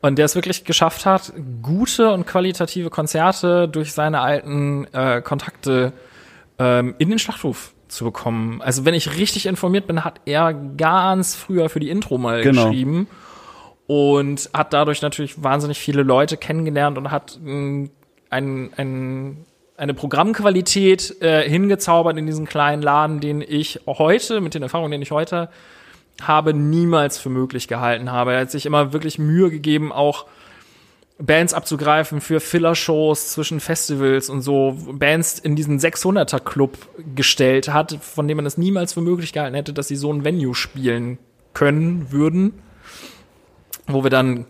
[0.00, 5.92] Und der es wirklich geschafft hat, gute und qualitative Konzerte durch seine alten äh, Kontakte
[6.58, 8.60] ähm, in den Schlachthof zu bekommen.
[8.62, 12.64] Also wenn ich richtig informiert bin, hat er ganz früher für die Intro mal Genau.
[12.68, 13.06] geschrieben
[13.92, 17.90] und hat dadurch natürlich wahnsinnig viele Leute kennengelernt und hat mh,
[18.30, 19.44] ein, ein,
[19.76, 25.02] eine Programmqualität äh, hingezaubert in diesen kleinen Laden, den ich heute, mit den Erfahrungen, den
[25.02, 25.50] ich heute
[26.22, 28.32] habe, niemals für möglich gehalten habe.
[28.32, 30.24] Er hat sich immer wirklich Mühe gegeben, auch
[31.18, 36.78] Bands abzugreifen für Filler-Shows zwischen Festivals und so Bands in diesen 600er Club
[37.14, 40.24] gestellt hat, von dem man es niemals für möglich gehalten hätte, dass sie so ein
[40.24, 41.18] Venue spielen
[41.52, 42.54] können würden,
[43.86, 44.46] wo wir dann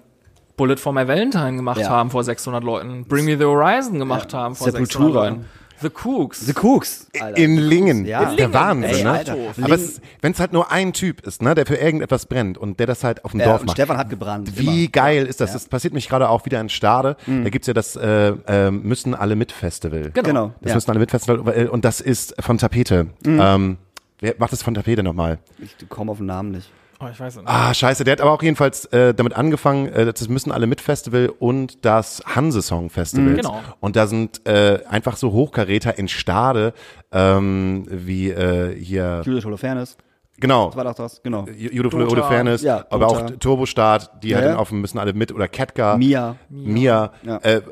[0.57, 1.89] Bullet for My Valentine gemacht Ja.
[1.89, 5.29] haben vor 600 Leuten, Bring Me the Horizon gemacht haben vor 600 Sepultura.
[5.31, 5.45] Leuten,
[5.81, 6.41] The Cooks.
[6.47, 7.09] The Cooks.
[7.21, 7.37] Alter.
[7.37, 8.07] In Lingen.
[8.07, 8.31] Ja.
[8.31, 8.53] Ist der.
[8.55, 9.25] Wahnsinn, Ey, ne?
[9.63, 9.79] Aber
[10.21, 13.03] wenn es halt nur ein Typ ist, ne, der für irgendetwas brennt und der das
[13.03, 13.77] halt auf dem Ja, Dorf macht.
[13.77, 14.53] Stefan hat gebrannt.
[14.57, 14.93] Wie immer.
[14.93, 15.51] geil ist das?
[15.51, 15.55] Ja.
[15.55, 15.59] Mhm.
[15.59, 17.17] Das passiert mich gerade auch wieder in Stade.
[17.27, 20.13] Da gibt's ja das äh, äh, Müssen alle mit Festival.
[20.15, 20.53] Genau.
[20.61, 20.75] Das ja.
[20.77, 23.09] Müssen alle mit Festival äh, und das ist von Tapete.
[23.27, 23.41] Mhm.
[23.43, 23.77] Ähm,
[24.21, 25.39] wer macht das von Tapete nochmal?
[25.59, 26.71] Ich komme auf den Namen nicht.
[27.03, 27.49] Oh, ich weiß es nicht.
[27.49, 30.81] Ah, scheiße, der hat aber auch jedenfalls äh, damit angefangen, äh, das müssen alle mit
[30.81, 33.35] Festival und das Hanse-Song Festival.
[33.35, 33.61] Genau.
[33.81, 36.73] Und da sind äh, einfach so Hochkaräter in Stade,
[37.11, 39.97] ähm, wie äh, hier, Julius Holofernes.
[40.39, 41.21] genau, War doch das?
[41.23, 41.47] Genau.
[41.47, 42.05] Judo Dota.
[42.13, 43.31] Ode Fairness, Ja, aber auch.
[43.39, 46.37] Turbostart, die Ja, halt auf müssen alle mit oder Ketka, Mia.
[46.49, 47.39] Mia, Ja.
[47.39, 47.63] äh,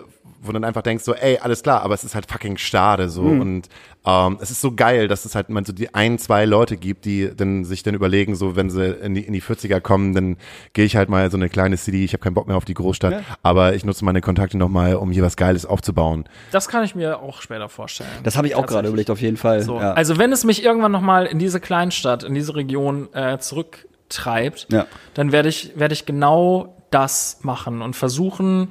[0.43, 3.09] wo du dann einfach denkst so, ey, alles klar, aber es ist halt fucking Stade
[3.11, 3.41] so Hm.
[3.41, 3.69] und
[4.07, 7.05] ähm, es ist so geil, dass es halt man so die ein, zwei Leute gibt,
[7.05, 10.37] die dann sich dann überlegen, so wenn sie in die, in die 40er kommen, dann
[10.73, 12.73] gehe ich halt mal so eine kleine City, ich habe keinen Bock mehr auf die
[12.73, 13.21] Großstadt, Ja.
[13.43, 16.25] aber ich nutze meine Kontakte nochmal, um hier was Geiles aufzubauen.
[16.51, 18.09] Das kann ich mir auch später vorstellen.
[18.23, 19.61] Das habe ich auch gerade überlegt, auf jeden Fall.
[19.61, 19.77] So.
[19.79, 19.93] Ja.
[19.93, 24.67] Also wenn es mich irgendwann noch mal in diese Kleinstadt, in diese Region äh, zurücktreibt,
[24.71, 24.87] Ja.
[25.15, 28.69] dann werde ich, werde ich genau das machen und versuchen,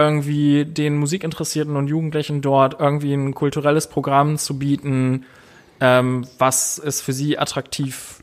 [0.00, 5.24] irgendwie den Musikinteressierten und Jugendlichen dort irgendwie ein kulturelles Programm zu bieten,
[5.80, 8.22] ähm, was es für sie attraktiv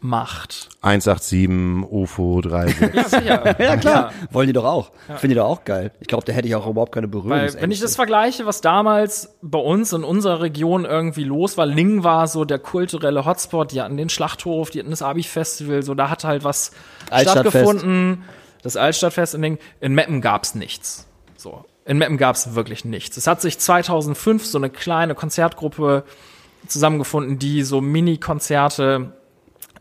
[0.00, 0.68] macht.
[0.82, 2.94] 187, UFO 30.
[2.94, 3.60] Ja, sicher.
[3.60, 4.12] ja, klar.
[4.30, 4.92] Wollen die doch auch.
[5.16, 5.90] Finde ich doch auch geil.
[6.00, 7.30] Ich glaube, da hätte ich auch überhaupt keine Berührung.
[7.30, 11.66] Weil, wenn ich das vergleiche, was damals bei uns in unserer Region irgendwie los war,
[11.66, 15.94] Ling war so der kulturelle Hotspot, die hatten den Schlachthof, die hatten das Abi-Festival, so
[15.94, 16.70] da hat halt was
[17.10, 17.56] Altstadtfest.
[17.56, 18.24] stattgefunden.
[18.62, 19.58] Das Altstadtfest in Ling.
[19.80, 21.06] In Meppen gab's nichts.
[21.36, 21.64] So.
[21.84, 23.16] In Meppen gab's wirklich nichts.
[23.16, 26.04] Es hat sich 2005 so eine kleine Konzertgruppe
[26.66, 29.12] zusammengefunden, die so Mini-Konzerte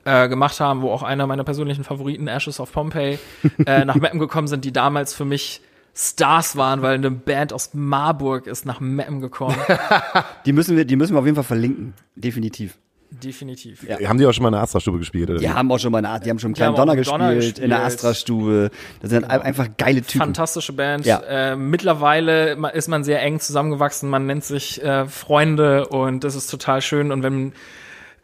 [0.06, 3.20] äh, gemacht haben, wo auch einer meiner persönlichen Favoriten, Ashes of Pompeii,
[3.66, 5.62] äh, nach Meppen gekommen sind, die damals für mich
[5.94, 9.58] Stars waren, weil eine Band aus Marburg ist nach Meppen gekommen.
[10.46, 11.96] Die müssen wir, die müssen wir auf jeden Fall verlinken.
[12.16, 12.78] Definitiv.
[13.10, 13.86] Definitiv.
[14.06, 15.30] Haben die auch schon mal in der Astra-Stube gespielt?
[15.30, 15.40] Oder?
[15.40, 17.70] Die haben auch schon mal eine, die haben schon haben kleinen Donner, Donner gespielt, in
[17.70, 17.94] der gespielt.
[17.96, 18.72] Astra-Stube.
[19.02, 20.20] Das sind ein- einfach geile Typen.
[20.20, 21.06] Fantastische Band.
[21.06, 21.20] Ja.
[21.22, 24.10] Äh, mittlerweile ist man sehr eng zusammengewachsen.
[24.10, 27.12] Man nennt sich äh, Freunde und das ist total schön.
[27.12, 27.54] Und wenn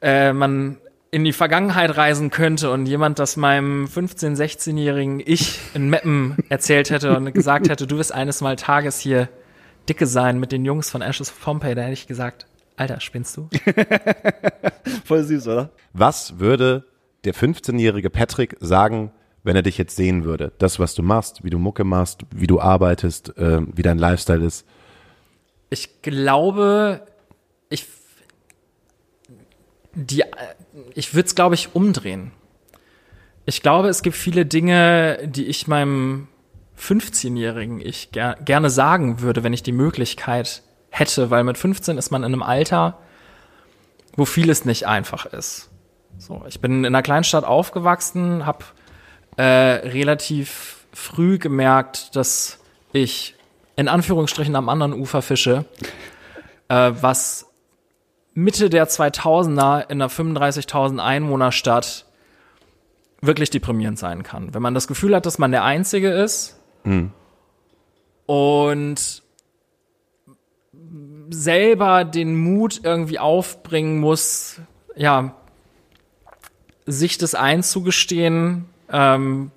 [0.02, 0.78] äh, man
[1.12, 6.89] in die Vergangenheit reisen könnte und jemand das meinem 15-, 16-jährigen Ich in Meppen erzählt
[6.89, 9.30] hätte und gesagt hätte, du wirst eines Mal Tages hier
[9.88, 13.38] dicke sein mit den Jungs von Ashes of Pompeii, da hätte ich gesagt, Alter, spinnst
[13.38, 13.50] du?
[15.06, 15.72] Voll süß, oder?
[15.94, 16.86] Was würde
[17.24, 19.12] der 15-jährige Patrick sagen,
[19.44, 20.54] wenn er dich jetzt sehen würde?
[20.58, 24.44] Das, was du machst, wie du Mucke machst, wie du arbeitest, äh, wie dein Lifestyle
[24.44, 24.66] ist.
[25.70, 27.06] Ich glaube,
[27.70, 27.88] ich
[29.94, 30.26] die äh,
[30.96, 32.32] ich würde es glaube ich umdrehen.
[33.46, 36.28] Ich glaube, es gibt viele Dinge, die ich meinem
[36.80, 42.12] 15-jährigen ich ger gerne sagen würde, wenn ich die Möglichkeit hätte, weil mit 15 ist
[42.12, 42.99] man in einem Alter,
[44.15, 45.71] wo vieles nicht einfach ist.
[46.19, 48.63] So, ich bin in einer Kleinstadt aufgewachsen, habe
[49.38, 52.60] äh, relativ früh gemerkt, dass
[52.91, 53.36] ich
[53.75, 55.65] in Anführungsstrichen am anderen Ufer fische,
[56.67, 57.47] äh, was
[58.36, 62.06] Mitte der 2000er in einer 35.000 Einwohnerstadt
[63.21, 64.53] wirklich deprimierend sein kann.
[64.53, 66.60] Wenn man das Gefühl hat, dass man der Einzige ist
[68.27, 69.23] und
[71.30, 74.60] selber den Mut irgendwie aufbringen muss,
[74.96, 75.36] ja,
[76.86, 78.66] sich das einzugestehen.
[78.90, 79.52] Ähm,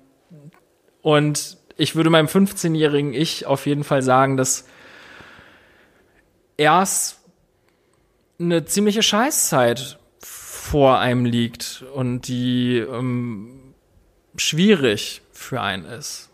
[1.01, 4.65] und ich würde meinem 15-jährigen Ich auf jeden Fall sagen, dass
[6.57, 7.19] erst
[8.39, 13.73] eine ziemliche Scheißzeit vor einem liegt und die ähm,
[14.35, 16.29] schwierig für einen ist.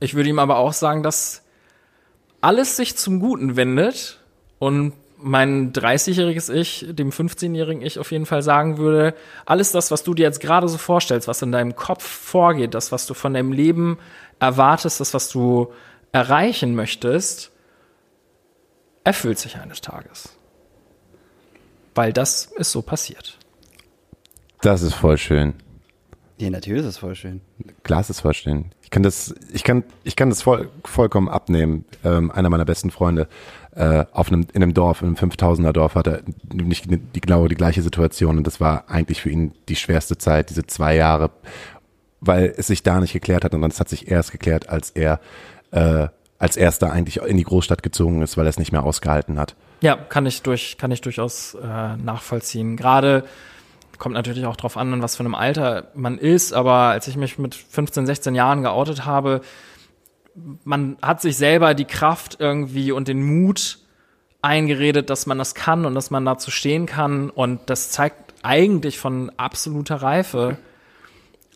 [0.00, 1.42] Ich würde ihm aber auch sagen, dass
[2.40, 4.18] alles sich zum Guten wendet
[4.58, 10.02] und mein 30-jähriges Ich, dem 15-jährigen Ich auf jeden Fall sagen würde, alles das, was
[10.02, 13.34] du dir jetzt gerade so vorstellst, was in deinem Kopf vorgeht, das, was du von
[13.34, 13.98] deinem Leben
[14.38, 15.72] erwartest, das, was du
[16.12, 17.52] erreichen möchtest,
[19.04, 20.30] erfüllt sich eines Tages.
[21.94, 23.38] Weil das ist so passiert.
[24.62, 25.54] Das ist voll schön.
[26.38, 27.40] Ja, natürlich ist es voll schön.
[27.82, 28.72] Glas ist voll schön.
[28.90, 31.84] Ich kann das, ich kann, ich kann das voll, vollkommen abnehmen.
[32.02, 33.28] Ähm, einer meiner besten Freunde
[33.76, 37.54] äh, auf einem, in einem Dorf, in einem 5000er Dorf, hatte nicht die, genau die
[37.54, 41.30] gleiche Situation und das war eigentlich für ihn die schwerste Zeit, diese zwei Jahre,
[42.20, 44.90] weil es sich da nicht geklärt hat und dann es hat sich erst geklärt, als
[44.90, 45.20] er
[45.70, 46.08] äh,
[46.40, 49.54] als erster eigentlich in die Großstadt gezogen ist, weil er es nicht mehr ausgehalten hat.
[49.82, 52.76] Ja, kann ich durch, kann ich durchaus äh, nachvollziehen.
[52.76, 53.22] Gerade
[54.00, 57.16] kommt natürlich auch drauf an, in was für einem Alter man ist, aber als ich
[57.16, 59.42] mich mit 15, 16 Jahren geoutet habe,
[60.64, 63.78] man hat sich selber die Kraft irgendwie und den Mut
[64.42, 68.98] eingeredet, dass man das kann und dass man dazu stehen kann und das zeigt eigentlich
[68.98, 70.56] von absoluter Reife.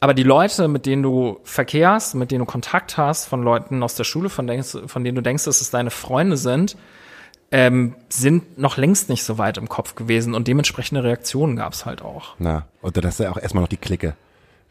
[0.01, 3.95] Aber die Leute, mit denen du verkehrst, mit denen du Kontakt hast, von Leuten aus
[3.95, 6.77] der Schule, von, denen du denkst, dass es deine Freunde sind,
[7.55, 11.87] ähm, sind noch längst nicht so weit im Kopf gewesen und dementsprechende Reaktionen gab es
[11.87, 12.35] halt auch.
[12.41, 14.15] Na, und das ist ja auch erstmal noch die Clique.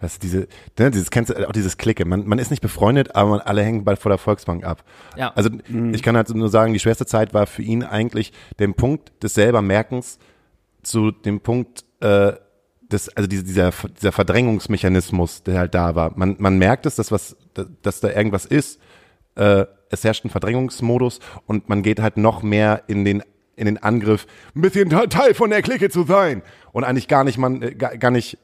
[0.01, 2.03] Das ist diese, ne, dieses kennst du auch dieses Clique.
[2.03, 4.83] Man, man ist nicht befreundet, aber man alle hängen bald vor der Volksbank ab.
[5.15, 5.31] Ja.
[5.33, 5.49] Also
[5.93, 9.33] ich kann halt nur sagen, die schwerste Zeit war für ihn eigentlich den Punkt des
[9.33, 10.19] selber Merkens
[10.81, 12.33] zu dem Punkt äh,
[12.81, 16.11] des, also dieser, dieser, dieser Verdrängungsmechanismus, der halt da war.
[16.17, 17.37] Man, man merkt es, dass was,
[17.81, 18.81] dass da irgendwas ist.
[19.35, 23.23] Äh, es herrscht ein Verdrängungsmodus und man geht halt noch mehr in den
[23.55, 26.41] in den Angriff, ein bisschen Teil von der Clique zu sein
[26.71, 28.37] und eigentlich gar nicht man äh, gar, gar nicht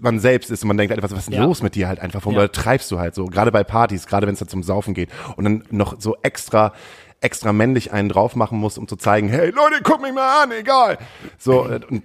[0.00, 1.44] man selbst ist und man denkt halt, was, was ist denn Ja.
[1.44, 2.46] los mit dir halt einfach, warum Ja.
[2.46, 5.42] treibst du halt so, gerade bei Partys, gerade wenn es da zum Saufen geht und
[5.44, 6.72] dann noch so extra
[7.20, 10.52] extra männlich einen drauf machen muss, um zu zeigen, hey Leute, guck mich mal an,
[10.52, 10.98] egal.
[11.38, 12.04] So äh, und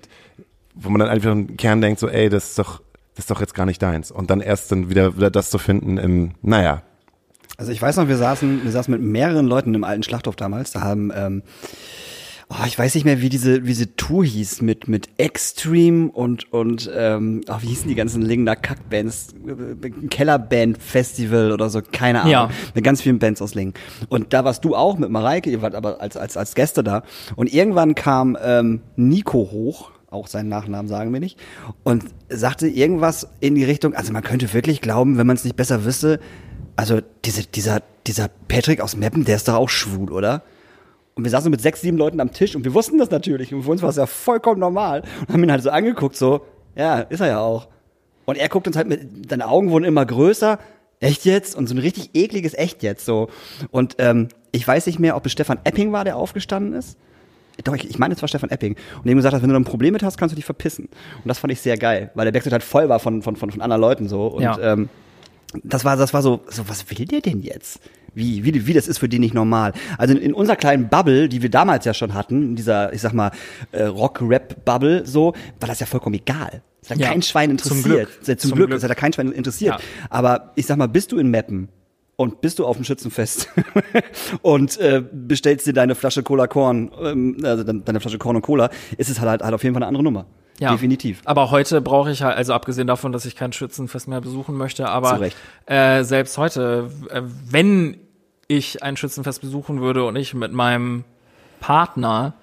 [0.73, 2.82] wo man dann einfach im Kern denkt, so ey, das ist doch
[3.13, 5.58] das ist doch jetzt gar nicht deins und dann erst dann wieder, wieder das zu
[5.60, 6.82] finden im, naja,
[7.58, 10.72] Also ich weiß noch, wir saßen, wir saßen mit mehreren Leuten im alten Schlachthof damals.
[10.72, 11.41] Da haben, ähm,
[12.50, 16.54] oh, ich weiß nicht mehr, wie diese, wie diese Tour hieß mit mit Extreme und
[16.54, 19.30] und ähm, oh, wie hießen die ganzen Lingener Kackbands,
[20.12, 22.32] Kellerband Festival oder so, keine Ahnung.
[22.32, 22.50] Ja.
[22.76, 23.74] Mit ganz vielen Bands aus Lingen.
[24.08, 27.02] Und da warst du auch mit Mareike, ihr wart aber als als als Gäste da.
[27.36, 29.91] Und irgendwann kam ähm, Nico hoch.
[30.10, 31.38] Auch seinen Nachnamen sagen wir nicht.
[31.84, 35.58] Und sagte irgendwas in die Richtung, also man könnte wirklich glauben, wenn man es nicht
[35.58, 36.22] besser wüsste,
[36.78, 40.44] also diese, dieser, dieser Patrick aus Meppen, der ist doch auch schwul, oder?
[41.16, 43.54] Und wir saßen mit sechs, sieben Leuten am Tisch und wir wussten das natürlich.
[43.54, 45.02] Und für uns war es ja vollkommen normal.
[45.28, 47.68] Und haben ihn halt so angeguckt, so, ja, ist er ja auch.
[48.26, 50.60] Und er guckt uns halt mit, seine Augen wurden immer größer.
[51.00, 51.56] Echt jetzt?
[51.56, 53.30] Und so ein richtig ekliges Echt jetzt, so.
[53.72, 56.98] Und ähm, ich weiß nicht mehr, ob es Stefan Epping war, der aufgestanden ist.
[57.63, 58.76] Doch, ich, ich meine, es war Stefan Epping.
[59.04, 60.86] Und ihm gesagt hat, wenn du ein Problem mit hast, kannst du dich verpissen.
[60.86, 63.50] Und das fand ich sehr geil, weil der Backstage halt voll war von, von, von,
[63.50, 64.28] von anderen Leuten so.
[64.28, 64.60] Und Ja.
[64.60, 64.90] ähm,
[65.64, 67.80] das war, das war so, so, was will der denn jetzt?
[68.14, 69.74] Wie, wie, wie das ist für die nicht normal.
[69.98, 73.02] Also in, in unserer kleinen Bubble, die wir damals ja schon hatten, in dieser, ich
[73.02, 73.32] sag mal,
[73.72, 76.62] äh, Rock-Rap-Bubble, so, war das ja vollkommen egal.
[76.82, 78.10] Es hat Ja, kein Schwein zum interessiert.
[78.24, 78.40] Glück.
[78.40, 79.76] Zum, Zum Glück, es hat ja kein Schwein interessiert.
[79.76, 79.80] Ja.
[80.10, 81.70] Aber ich sag mal, bist du in Meppen
[82.16, 83.50] und bist du auf dem Schützenfest
[84.42, 88.42] und äh, bestellst dir deine Flasche Cola Korn, ähm, also deine deine Flasche Korn und
[88.42, 90.26] Cola, ist es halt, halt auf jeden Fall eine andere Nummer.
[90.60, 90.72] Ja.
[90.72, 91.22] Definitiv.
[91.26, 94.89] Aber heute brauche ich halt, also abgesehen davon, dass ich kein Schützenfest mehr besuchen möchte,
[94.89, 95.30] aber.
[95.67, 97.98] Äh, selbst heute, äh, wenn
[98.48, 101.04] ich ein Schützenfest besuchen würde und ich mit meinem
[101.60, 102.34] Partner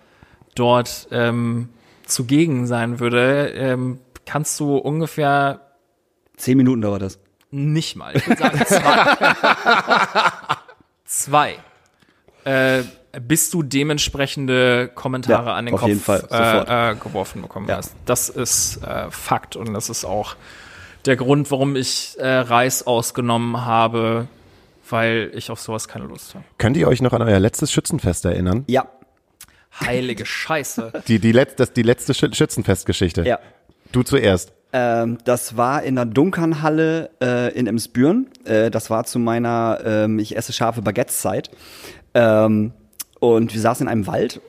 [0.54, 1.70] dort ähm,
[2.06, 5.60] zugegen sein würde, ähm, kannst du ungefähr
[6.36, 7.18] Zehn Minuten dauert das.
[7.50, 9.16] nicht mal, ich würde sagen zwei.
[11.04, 11.58] zwei.
[12.44, 12.82] Äh,
[13.20, 16.68] bis du dementsprechende Kommentare Ja, an den auf Kopf jeden Fall, sofort.
[16.68, 17.76] äh, äh, geworfen bekommen Ja.
[17.78, 17.94] hast.
[18.06, 20.36] Das ist äh, Fakt und das ist auch
[21.06, 24.26] der Grund, warum ich äh, Reis ausgenommen habe,
[24.88, 26.44] weil ich auf sowas keine Lust habe.
[26.58, 28.64] Könnt ihr euch noch an euer letztes Schützenfest erinnern?
[28.66, 28.86] Ja,
[29.80, 30.92] Heilige Scheiße.
[31.08, 33.22] Die, die, letz, das, die letzte Schü- Schützenfestgeschichte.
[33.26, 33.38] ja.
[33.90, 34.52] Du zuerst.
[34.72, 38.28] Ähm, das war in der Dunkernhalle äh, in Emsbüren.
[38.44, 41.50] Äh, das war zu meiner ähm, Ich esse scharfe Baguettes Zeit.
[42.14, 42.72] Ähm,
[43.32, 44.40] und wir saßen in einem Wald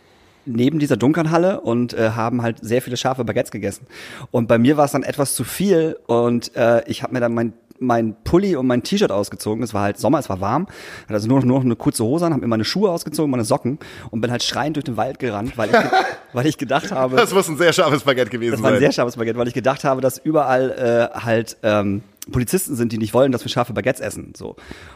[0.46, 3.88] neben dieser Dunkernhalle und äh, haben halt sehr viele scharfe Baguettes gegessen.
[4.32, 7.34] Und bei mir war es dann etwas zu viel und äh, ich habe mir dann
[7.34, 9.64] mein mein Pulli und mein T-Shirt ausgezogen.
[9.64, 10.68] Es war halt Sommer, es war warm.
[11.04, 13.30] Hatte also nur noch, nur noch eine kurze Hose an, habe mir meine Schuhe ausgezogen,
[13.30, 13.80] meine Socken
[14.12, 15.76] und bin halt schreiend durch den Wald gerannt, weil ich,
[16.34, 18.82] weil ich gedacht habe, Das muss ein sehr scharfes Baguette gewesen das war ein sein.
[18.82, 22.98] sehr scharfes Baguette, weil ich gedacht habe, dass überall äh, halt ähm, Polizisten sind, die
[22.98, 24.34] nicht wollen, dass wir scharfe Baguettes essen.
[24.36, 24.56] So.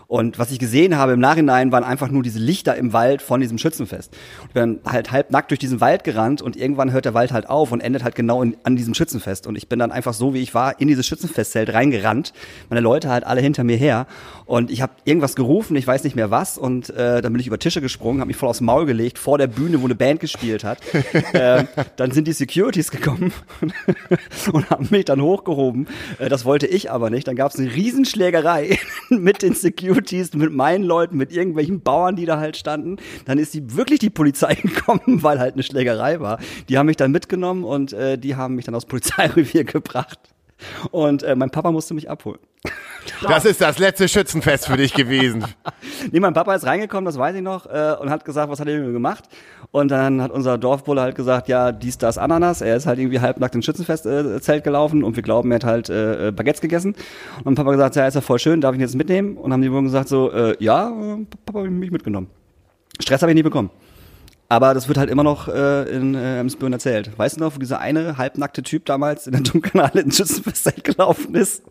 [0.10, 3.42] Und was ich gesehen habe im Nachhinein, waren einfach nur diese Lichter im Wald von
[3.42, 4.12] diesem Schützenfest.
[4.42, 7.32] Und bin dann halt halb nackt durch diesen Wald gerannt und irgendwann hört der Wald
[7.32, 9.46] halt auf und endet halt genau in, an diesem Schützenfest.
[9.46, 12.34] Und ich bin dann einfach so, wie ich war, in dieses Schützenfestzelt reingerannt.
[12.70, 14.08] Meine Leute halt alle hinter mir her.
[14.48, 16.58] Und ich habe irgendwas gerufen, ich weiß nicht mehr was.
[16.58, 19.38] Und äh, dann bin ich über Tische gesprungen, habe mich voll aufs Maul gelegt, vor
[19.38, 20.80] der Bühne, wo eine Band gespielt hat.
[21.36, 21.68] ähm,
[21.98, 23.32] dann sind die Securities gekommen
[24.52, 25.88] und haben mich dann hochgehoben.
[26.18, 27.28] Äh, das wollte ich aber nicht.
[27.28, 29.99] Dann gab es eine Riesenschlägerei mit den Securities,
[30.36, 32.98] mit meinen Leuten, mit irgendwelchen Bauern, die da halt standen.
[33.26, 36.40] Dann ist die wirklich die Polizei gekommen, weil halt eine Schlägerei war.
[36.68, 40.20] Die haben mich dann mitgenommen und äh, die haben mich dann aufs Polizeirevier gebracht.
[40.92, 42.40] Und äh, mein Papa musste mich abholen.
[43.22, 45.46] Das ist das letzte Schützenfest für dich gewesen.
[46.12, 48.68] Nee, mein Papa ist reingekommen, das weiß ich noch, äh, und hat gesagt, was hat
[48.68, 49.26] er denn gemacht?
[49.72, 52.62] Und dann hat unser Dorfbulle halt gesagt, ja, dies, das, Ananas.
[52.62, 55.90] Er ist halt irgendwie halbnackt ins Schützenfestzelt äh, gelaufen und wir glauben, er hat halt
[55.90, 56.96] äh, Baguettes gegessen.
[57.44, 59.38] Und Papa gesagt, ja, ist ja voll schön, darf ich ihn jetzt mitnehmen?
[59.38, 62.30] Und haben die Burgen gesagt so, äh, ja, äh, Papa hat mich mitgenommen.
[63.00, 63.70] Stress habe ich nie bekommen.
[64.52, 67.12] Aber das wird halt immer noch äh, in äh, Emsbüren erzählt.
[67.16, 71.36] Weißt du noch, wo dieser eine halbnackte Typ damals in der Dunkelhalle ins Schützenfestzelt gelaufen
[71.36, 71.62] ist?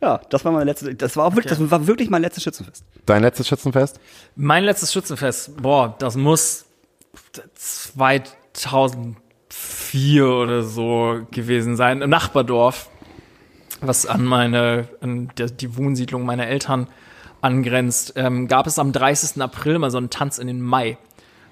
[0.00, 2.84] Ja, das war mein letztes, das war auch wirklich, das war wirklich mein letztes Schützenfest.
[3.04, 3.98] Dein letztes Schützenfest?
[4.36, 6.65] Mein letztes Schützenfest, boah, das muss
[7.54, 12.90] 2004 oder so gewesen sein, im Nachbardorf,
[13.80, 16.88] was an meine, an der, die Wohnsiedlung meiner Eltern
[17.40, 19.42] angrenzt, ähm, gab es am 30.
[19.42, 20.98] April mal so einen Tanz in den Mai.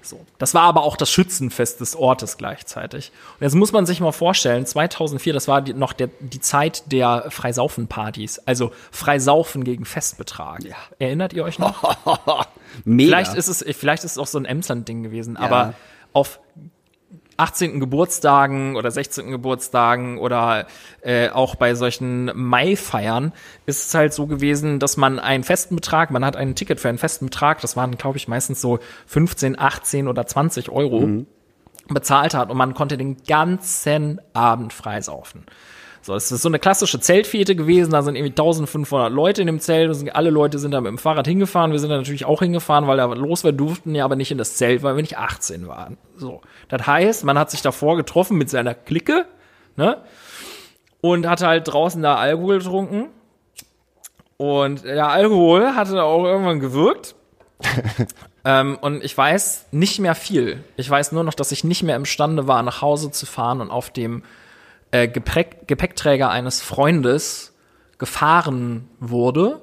[0.05, 0.25] So.
[0.37, 3.11] Das war aber auch das Schützenfest des Ortes gleichzeitig.
[3.39, 6.91] Und jetzt muss man sich mal vorstellen, 2004, das war die, noch der, die Zeit
[6.91, 8.39] der Freisaufen-Partys.
[8.45, 10.61] Also Freisaufen gegen Festbetrag.
[10.99, 11.83] Erinnert ihr euch noch?
[12.83, 13.07] Mega.
[13.07, 15.73] Vielleicht ist es, vielleicht ist es auch so ein Emsland-Ding gewesen, aber
[16.13, 16.39] auf
[17.37, 17.79] 18.
[17.79, 19.31] Geburtstagen oder 16.
[19.31, 20.67] Geburtstagen oder
[21.01, 23.33] äh, auch bei solchen Mai-Feiern
[23.65, 26.89] ist es halt so gewesen, dass man einen festen Betrag, man hat ein Ticket für
[26.89, 31.25] einen festen Betrag, das waren, glaube ich, meistens so 15, 18 oder 20 Euro,
[31.87, 35.45] bezahlt hat und man konnte den ganzen Abend freisaufen.
[36.05, 39.59] So, es ist so eine klassische Zeltfete gewesen, da sind irgendwie 1500 Leute in dem
[39.59, 42.41] Zelt, und alle Leute sind da mit dem Fahrrad hingefahren, wir sind da natürlich auch
[42.43, 45.17] hingefahren, weil da los war, durften ja aber nicht in das Zelt, weil wir nicht
[45.17, 45.97] 18 waren.
[46.15, 49.25] So, das heißt, man hat sich davor getroffen mit seiner Clique,
[49.77, 49.97] ne,
[51.01, 53.07] und hatte halt draußen da Alkohol getrunken
[54.37, 57.15] und der Alkohol hatte auch irgendwann gewirkt.
[58.45, 60.63] ähm, und ich weiß nicht mehr viel.
[60.77, 63.71] Ich weiß nur noch, dass ich nicht mehr imstande war, nach Hause zu fahren und
[63.71, 64.21] auf dem
[64.95, 67.53] äh, Gepäck, Gepäckträger eines Freundes
[67.97, 69.61] gefahren wurde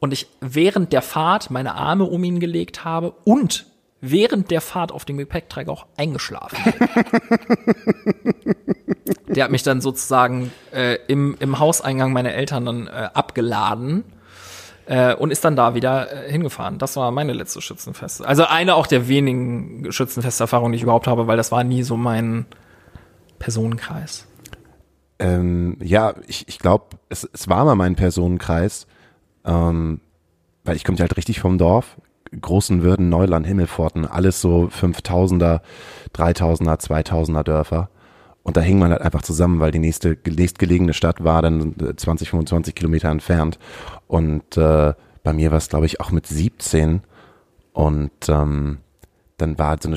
[0.00, 3.66] und ich während der Fahrt meine Arme um ihn gelegt habe und
[4.00, 8.44] während der Fahrt auf dem Gepäckträger auch eingeschlafen bin.
[9.34, 14.04] Der hat mich dann sozusagen äh, im, im Hauseingang meiner Eltern dann äh, abgeladen
[14.86, 16.78] äh, und ist dann da wieder äh, hingefahren.
[16.78, 18.24] Das war meine letzte Schützenfest.
[18.24, 21.96] Also eine auch der wenigen Schützenfesterfahrungen, die ich überhaupt habe, weil das war nie so
[21.96, 22.46] mein
[23.38, 24.26] Personenkreis.
[25.20, 28.86] Ähm, ja, ich, ich glaube, es, es war mal mein Personenkreis,
[29.44, 30.00] ähm,
[30.64, 31.98] weil ich komme halt richtig vom Dorf.
[32.40, 35.60] Großen Würden, Neuland, Himmelforten, alles so 5000er,
[36.14, 37.90] 3000er, 2000er Dörfer.
[38.42, 42.30] Und da hing man halt einfach zusammen, weil die nächste nächstgelegene Stadt war dann 20,
[42.30, 43.58] 25 Kilometer entfernt.
[44.06, 47.02] Und äh, bei mir war es, glaube ich, auch mit 17.
[47.72, 48.78] Und ähm,
[49.40, 49.96] dann war halt so eine,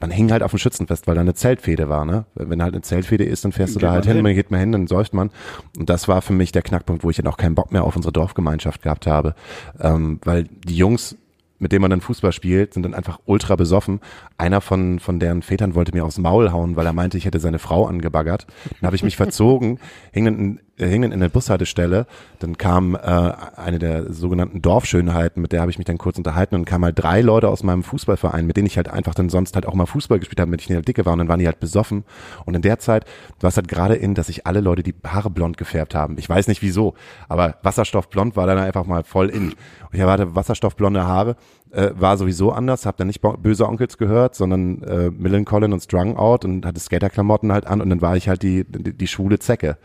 [0.00, 2.24] man hing halt auf dem Schützenfest, weil da eine Zeltfehde war, ne?
[2.34, 4.22] Wenn halt eine Zeltfehde ist, dann fährst du Geht da halt hin, hin.
[4.22, 5.30] man geht mal hin, dann säuft man.
[5.78, 7.96] Und das war für mich der Knackpunkt, wo ich dann auch keinen Bock mehr auf
[7.96, 9.34] unsere Dorfgemeinschaft gehabt habe.
[9.80, 11.16] Ähm, weil die Jungs,
[11.58, 14.00] mit denen man dann Fußball spielt, sind dann einfach ultra besoffen.
[14.36, 17.38] Einer von, von deren Vätern wollte mir aufs Maul hauen, weil er meinte, ich hätte
[17.38, 18.46] seine Frau angebaggert.
[18.80, 19.78] Dann habe ich mich verzogen,
[20.12, 22.06] hing dann, äh, hing dann in der Bushaltestelle.
[22.40, 26.54] Dann kam äh, eine der sogenannten Dorfschönheiten, mit der habe ich mich dann kurz unterhalten
[26.54, 29.54] und kamen halt drei Leute aus meinem Fußballverein, mit denen ich halt einfach dann sonst
[29.54, 31.38] halt auch mal Fußball gespielt habe, mit denen ich halt dicke war und dann waren
[31.38, 32.04] die halt besoffen.
[32.44, 33.04] Und in der Zeit
[33.40, 36.16] war es halt gerade in, dass sich alle Leute die Haare blond gefärbt haben.
[36.18, 36.94] Ich weiß nicht wieso,
[37.28, 39.48] aber Wasserstoffblond war dann einfach mal voll in.
[39.48, 41.36] Und ich erwarte wasserstoffblonde Haare,
[41.70, 46.16] äh, war sowieso anders, habe dann nicht böse Onkels gehört, sondern äh, Millencolin und Strung
[46.16, 49.38] Out und hatte Skaterklamotten halt an und dann war ich halt die, die, die schwule
[49.38, 49.78] Zecke.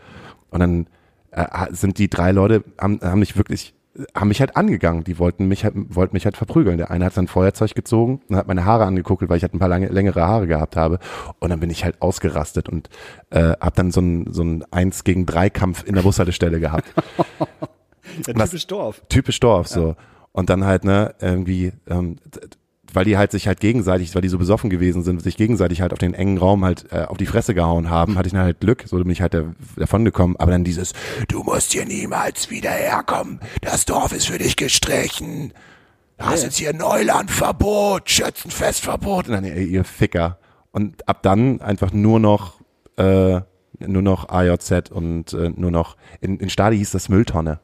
[0.50, 0.86] Und dann
[1.30, 3.74] äh, sind die drei Leute, haben, haben mich wirklich
[4.14, 5.04] haben mich halt angegangen.
[5.04, 6.78] Die wollten mich halt, wollten mich halt verprügeln.
[6.78, 9.58] Der eine hat sein Feuerzeug gezogen und hat meine Haare angeguckt, weil ich halt ein
[9.58, 10.98] paar lange, längere Haare gehabt habe.
[11.40, 12.88] Und dann bin ich halt ausgerastet und
[13.30, 16.92] äh, habe dann so ein so ein Eins gegen drei Kampf in der Bushaltestelle gehabt.
[18.26, 19.02] Ja, typisch Dorf.
[19.10, 19.94] Typisch Dorf so.
[20.32, 22.16] Und dann halt, ne, irgendwie, ähm,
[22.92, 25.92] weil die halt sich halt gegenseitig, weil die so besoffen gewesen sind, sich gegenseitig halt
[25.92, 28.60] auf den engen Raum halt äh, auf die Fresse gehauen haben, hatte ich dann halt
[28.60, 29.44] Glück, so bin ich halt da,
[29.76, 30.36] davon gekommen.
[30.38, 30.92] Aber dann dieses,
[31.28, 35.52] du musst hier niemals wieder herkommen, das Dorf ist für dich gestrichen.
[36.18, 39.28] Du hast jetzt hier Neulandverbot, Schützenfestverbot.
[39.28, 40.38] Und dann, ey, ihr Ficker.
[40.72, 42.60] Und ab dann einfach nur noch,
[42.96, 43.40] äh,
[43.78, 47.60] nur noch AJZ und äh, nur noch, in, in Stadi hieß das Mülltonne.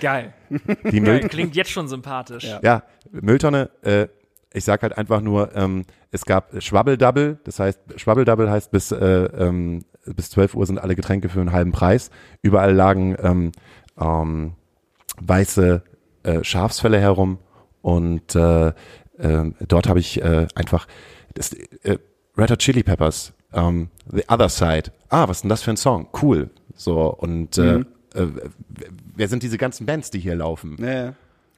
[0.00, 0.34] Geil.
[0.50, 1.00] Die Geil.
[1.00, 2.44] Müll, Klingt jetzt schon sympathisch.
[2.44, 2.60] Ja.
[2.62, 4.08] ja, Mülltonne, äh,
[4.56, 8.96] ich sag halt einfach nur, ähm, es gab Schwabbeldouble, das heißt, Schwabbeldouble heißt, bis, äh,
[8.96, 12.10] ähm, bis 12 Uhr sind alle Getränke für einen halben Preis.
[12.40, 13.52] Überall lagen ähm,
[14.00, 14.52] ähm,
[15.20, 15.82] weiße
[16.22, 17.38] äh, Schafsfälle herum
[17.82, 18.72] und äh, äh,
[19.68, 20.86] dort habe ich äh, einfach
[21.34, 21.98] das, äh,
[22.38, 24.90] Red Hot Chili Peppers, ähm, The Other Side.
[25.10, 26.08] Ah, was ist denn das für ein Song?
[26.22, 26.50] Cool.
[26.74, 27.80] So, und äh,
[28.14, 28.26] äh,
[29.14, 30.76] wer sind diese ganzen Bands, die hier laufen?
[30.80, 31.14] Ja, ja.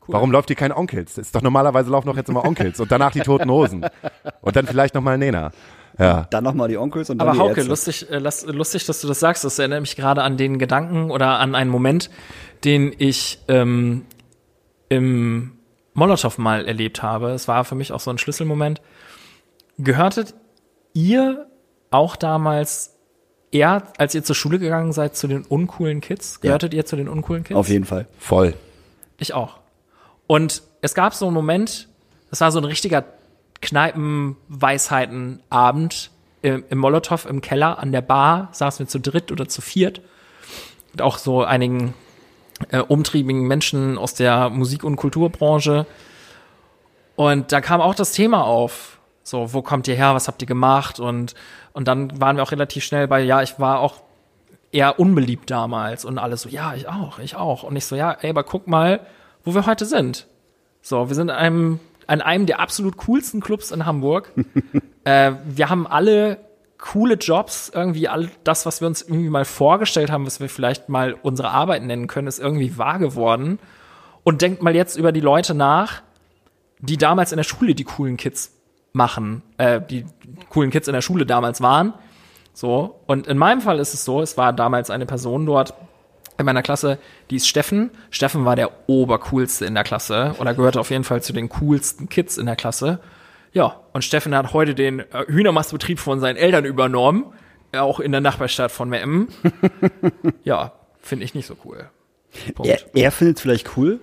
[0.09, 1.15] Warum läuft hier kein Onkels?
[1.15, 3.87] Das ist doch normalerweise laufen doch jetzt immer Onkels und danach die Toten Hosen.
[4.41, 5.53] Und dann vielleicht nochmal Nena.
[5.99, 6.27] Ja.
[6.31, 9.21] Dann nochmal die Onkels und dann Aber die Hauke, lustig, äh, lustig, dass du das
[9.21, 9.45] sagst.
[9.45, 12.11] Das erinnert mich gerade an den Gedanken oder an einen Moment,
[12.65, 14.05] den ich ähm,
[14.89, 15.53] im
[15.95, 17.31] Molotow mal erlebt habe.
[17.31, 18.81] Es war für mich auch so ein Schlüsselmoment.
[19.79, 20.35] Gehörtet
[20.95, 21.47] ihr
[21.91, 22.97] auch damals
[23.51, 26.41] eher, als ihr zur Schule gegangen seid, zu den uncoolen Kids?
[26.41, 27.57] Gehörtet ihr zu den uncoolen Kids?
[27.59, 28.07] Auf jeden Fall.
[28.19, 28.55] Voll.
[29.19, 29.58] Ich auch.
[30.29, 31.89] Und es gab so einen Moment,
[32.31, 33.05] das war so ein richtiger
[33.61, 36.13] Kneipen-Weisheiten-Abend
[36.43, 40.01] im, im Molotow im Keller an der Bar, saßen wir zu dritt oder zu viert.
[40.93, 41.95] Und auch so einigen
[42.71, 45.87] äh, umtriebigen Menschen aus der Musik- und Kulturbranche.
[47.17, 49.01] Und da kam auch das Thema auf.
[49.25, 50.15] So, wo kommt ihr her?
[50.15, 51.01] Was habt ihr gemacht?
[51.01, 51.35] Und,
[51.73, 53.97] und dann waren wir auch relativ schnell bei, ja, ich war auch
[54.73, 57.63] eher unbeliebt damals und alles so, ja, ich auch, ich auch.
[57.63, 59.01] Und ich so, ja, ey, aber guck mal,
[59.45, 60.27] wo wir heute sind.
[60.83, 64.33] So, wir sind in einem, an einem der absolut coolsten Clubs in Hamburg.
[65.05, 66.39] äh, wir haben alle
[66.79, 70.89] coole Jobs, irgendwie all das, was wir uns irgendwie mal vorgestellt haben, was wir vielleicht
[70.89, 73.59] mal unsere Arbeit nennen können, ist irgendwie wahr geworden.
[74.23, 76.03] Und denkt mal jetzt über die Leute nach,
[76.81, 78.53] die damals in der Schule die coolen Kids
[78.93, 80.05] machen, äh, die
[80.51, 81.95] coolen Kids in der Schule damals waren.
[82.53, 85.75] So, und in meinem Fall ist es so, es war damals eine Person dort
[86.39, 86.99] in meiner Klasse,
[87.31, 87.91] die ist Steffen.
[88.11, 92.09] Steffen war der obercoolste in der Klasse oder gehörte auf jeden Fall zu den coolsten
[92.09, 93.01] Kids in der Klasse.
[93.53, 97.27] Ja, und Steffen hat heute den äh, Hühnermastbetrieb von seinen Eltern übernommen,
[97.73, 99.29] äh, auch in der Nachbarstadt von Meppen.
[100.45, 101.91] ja, finde ich nicht so cool.
[102.55, 102.71] Punkt.
[102.71, 104.01] Er, er findet es vielleicht cool.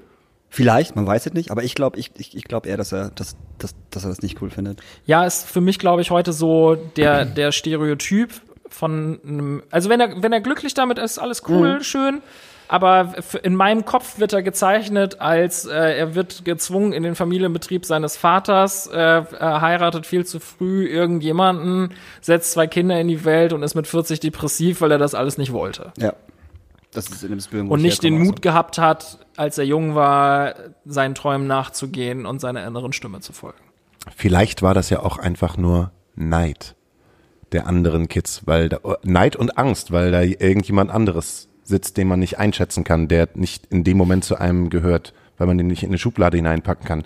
[0.50, 3.12] Vielleicht, man weiß es nicht, aber ich glaube ich, ich, ich glaub eher, dass er,
[3.12, 4.82] dass, dass, dass er das nicht cool findet.
[5.06, 8.32] Ja, ist für mich, glaube ich, heute so der, der Stereotyp
[8.76, 12.22] von einem, also wenn er, wenn er glücklich damit ist, alles cool, schön.
[12.68, 13.14] Aber
[13.44, 18.18] in meinem Kopf wird er gezeichnet als, äh, er wird gezwungen in den Familienbetrieb seines
[18.18, 23.62] Vaters, äh, er heiratet viel zu früh irgendjemanden, setzt zwei Kinder in die Welt und
[23.62, 25.94] ist mit 40 depressiv, weil er das alles nicht wollte.
[25.98, 26.14] Ja.
[26.92, 29.96] Das ist in dem Spiel, Und ich nicht den Mut gehabt hat, als er jung
[29.96, 30.56] war,
[30.86, 33.60] seinen Träumen nachzugehen und seiner inneren Stimme zu folgen.
[34.16, 36.76] Vielleicht war das ja auch einfach nur Neid
[37.56, 42.20] der anderen Kids, weil da, Neid und Angst, weil da irgendjemand anderes sitzt, den man
[42.20, 45.84] nicht einschätzen kann, der nicht in dem Moment zu einem gehört, weil man den nicht
[45.84, 47.04] in eine Schublade hineinpacken kann.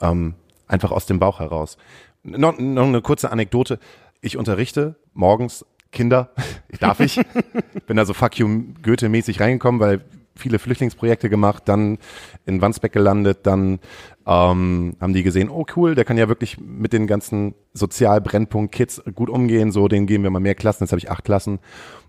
[0.00, 0.34] Ähm,
[0.68, 1.76] einfach aus dem Bauch heraus.
[2.22, 3.78] Noch, noch eine kurze Anekdote.
[4.20, 6.30] Ich unterrichte morgens Kinder.
[6.80, 7.20] Darf ich?
[7.86, 8.46] Bin da so fuck you
[8.82, 10.04] Goethe-mäßig reingekommen, weil
[10.36, 11.98] viele Flüchtlingsprojekte gemacht, dann
[12.46, 13.80] in Wandsbeck gelandet, dann
[14.26, 19.30] ähm, haben die gesehen, oh cool, der kann ja wirklich mit den ganzen Sozialbrennpunkt-Kids gut
[19.30, 21.58] umgehen, so, den geben wir mal mehr Klassen, jetzt habe ich acht Klassen.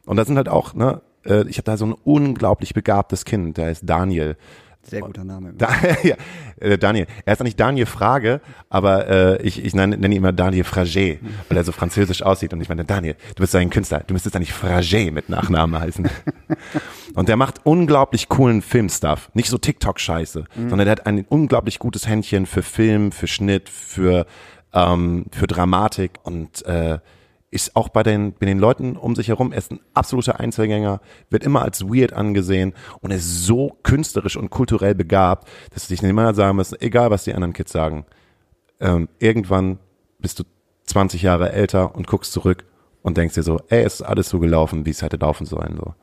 [0.05, 3.57] Und da sind halt auch, ne, äh, ich habe da so ein unglaublich begabtes Kind,
[3.57, 4.38] der heißt Daniel.
[4.84, 5.54] Sehr guter Name.
[5.54, 5.70] Da,
[6.04, 6.16] ja,
[6.60, 7.06] äh, Daniel.
[7.26, 11.20] Er ist eigentlich Daniel Frage, aber äh, ich, ich nenne, nenne ihn immer Daniel Fragé,
[11.48, 12.52] weil er so französisch aussieht.
[12.54, 15.80] Und ich meine, Daniel, du bist so ein Künstler, du müsstest eigentlich Fragé mit Nachnamen
[15.80, 16.10] heißen.
[17.16, 19.30] Und der macht unglaublich coolen Filmstuff.
[19.34, 24.26] Nicht so TikTok-Scheiße, sondern der hat ein unglaublich gutes Händchen für Film, für Schnitt, für,
[24.74, 27.00] ähm, für Dramatik und äh,
[27.52, 31.02] ist auch bei den, bei den Leuten um sich herum, er ist ein absoluter Einzelgänger,
[31.30, 36.10] wird immer als weird angesehen und ist so künstlerisch und kulturell begabt, dass ich nicht
[36.10, 38.06] immer sagen muss, egal was die anderen Kids sagen,
[38.80, 39.80] ähm, irgendwann
[40.20, 40.43] bist du
[40.86, 42.64] 20 Jahre älter und guckst zurück
[43.02, 45.76] und denkst dir so, ey, ist alles so gelaufen, wie es hätte laufen sollen.
[45.78, 45.93] So.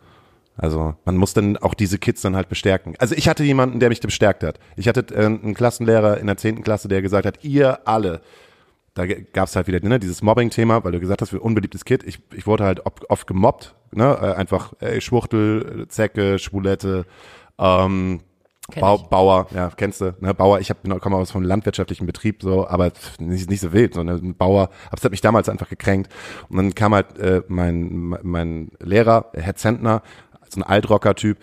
[0.56, 2.94] Also man muss dann auch diese Kids dann halt bestärken.
[2.98, 4.58] Also ich hatte jemanden, der mich bestärkt hat.
[4.76, 8.20] Ich hatte äh, einen Klassenlehrer in der zehnten Klasse, der gesagt hat, ihr alle,
[8.98, 12.02] da gab es halt wieder ne, dieses Mobbing-Thema, weil du gesagt hast, wir unbeliebtes Kind.
[12.04, 14.18] Ich, ich wurde halt oft, gemobbt, ne?
[14.20, 17.06] äh, einfach ey, Schwuchtel, Zecke, Schwulette,
[17.58, 18.20] ähm,
[18.74, 18.98] Bau.
[18.98, 22.92] Bauer, ja, kennst du, ne, Bauer, ich hab, komme aus einem landwirtschaftlichen Betrieb, so, aber
[23.18, 26.12] nicht, nicht so wild, sondern ein Bauer, aber es hat mich damals einfach gekränkt.
[26.50, 30.02] Und dann kam halt äh, mein, mein Lehrer, Herr Zentner,
[30.48, 31.38] so ein Altrocker-Typ,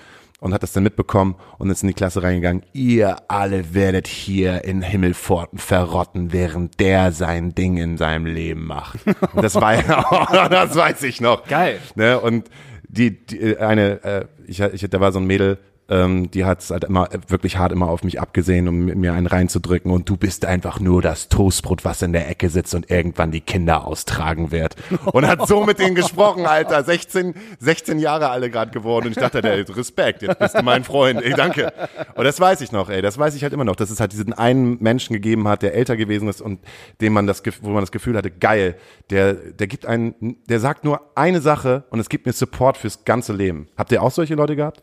[0.46, 2.62] und hat das dann mitbekommen und ist in die Klasse reingegangen.
[2.72, 9.00] Ihr alle werdet hier in Himmelforten verrotten, während der sein Ding in seinem Leben macht.
[9.34, 11.48] Und das war ja, das weiß ich noch.
[11.48, 11.80] Geil.
[11.96, 12.20] Ne?
[12.20, 12.48] Und
[12.88, 15.58] die, die eine, äh, ich, ich, da war so ein Mädel,
[15.88, 19.14] ähm, die hat es halt immer äh, wirklich hart immer auf mich abgesehen, um mir
[19.14, 19.92] einen reinzudrücken.
[19.92, 23.42] Und du bist einfach nur das Toastbrot, was in der Ecke sitzt und irgendwann die
[23.42, 24.76] Kinder austragen wird.
[25.12, 26.84] Und hat so mit denen gesprochen, Alter.
[26.84, 29.06] 16, 16 Jahre alle gerade geworden.
[29.06, 31.22] Und ich dachte, ey, Respekt, jetzt bist du mein Freund.
[31.22, 31.72] Ey, danke.
[32.16, 33.04] Und das weiß ich noch, ey.
[33.04, 35.76] Das weiß ich halt immer noch, dass es halt diesen einen Menschen gegeben hat, der
[35.76, 36.60] älter gewesen ist und
[37.00, 38.76] dem man das, wo man das Gefühl hatte, geil,
[39.12, 43.06] der, der gibt einen, der sagt nur eine Sache und es gibt mir Support fürs
[43.06, 43.68] ganze Leben.
[43.78, 44.82] Habt ihr auch solche Leute gehabt?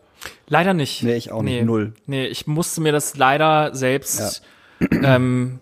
[0.48, 1.02] Leider nicht.
[1.02, 1.64] Nee, ich auch nicht.
[1.64, 1.94] Null.
[2.06, 4.42] Nee, ich musste mir das leider selbst
[4.90, 5.58] ähm,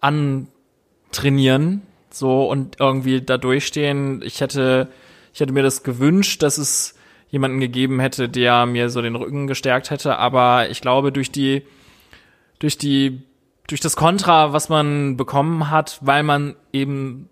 [0.00, 4.22] antrainieren so und irgendwie da durchstehen.
[4.22, 4.88] Ich hätte,
[5.32, 6.94] ich hätte mir das gewünscht, dass es
[7.30, 11.62] jemanden gegeben hätte, der mir so den Rücken gestärkt hätte, aber ich glaube durch die
[12.58, 13.22] durch die
[13.66, 17.28] durch das Kontra, was man bekommen hat, weil man eben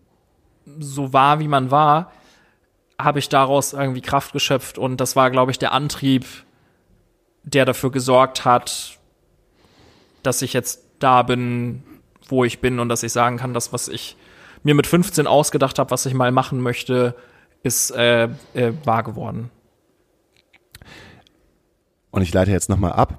[0.78, 2.12] so war, wie man war,
[3.04, 6.26] habe ich daraus irgendwie Kraft geschöpft und das war, glaube ich, der Antrieb,
[7.42, 8.98] der dafür gesorgt hat,
[10.22, 11.82] dass ich jetzt da bin,
[12.28, 14.16] wo ich bin und dass ich sagen kann, das, was ich
[14.62, 17.14] mir mit 15 ausgedacht habe, was ich mal machen möchte,
[17.62, 18.24] ist äh,
[18.54, 19.50] äh, wahr geworden.
[22.10, 23.18] Und ich leite jetzt nochmal ab,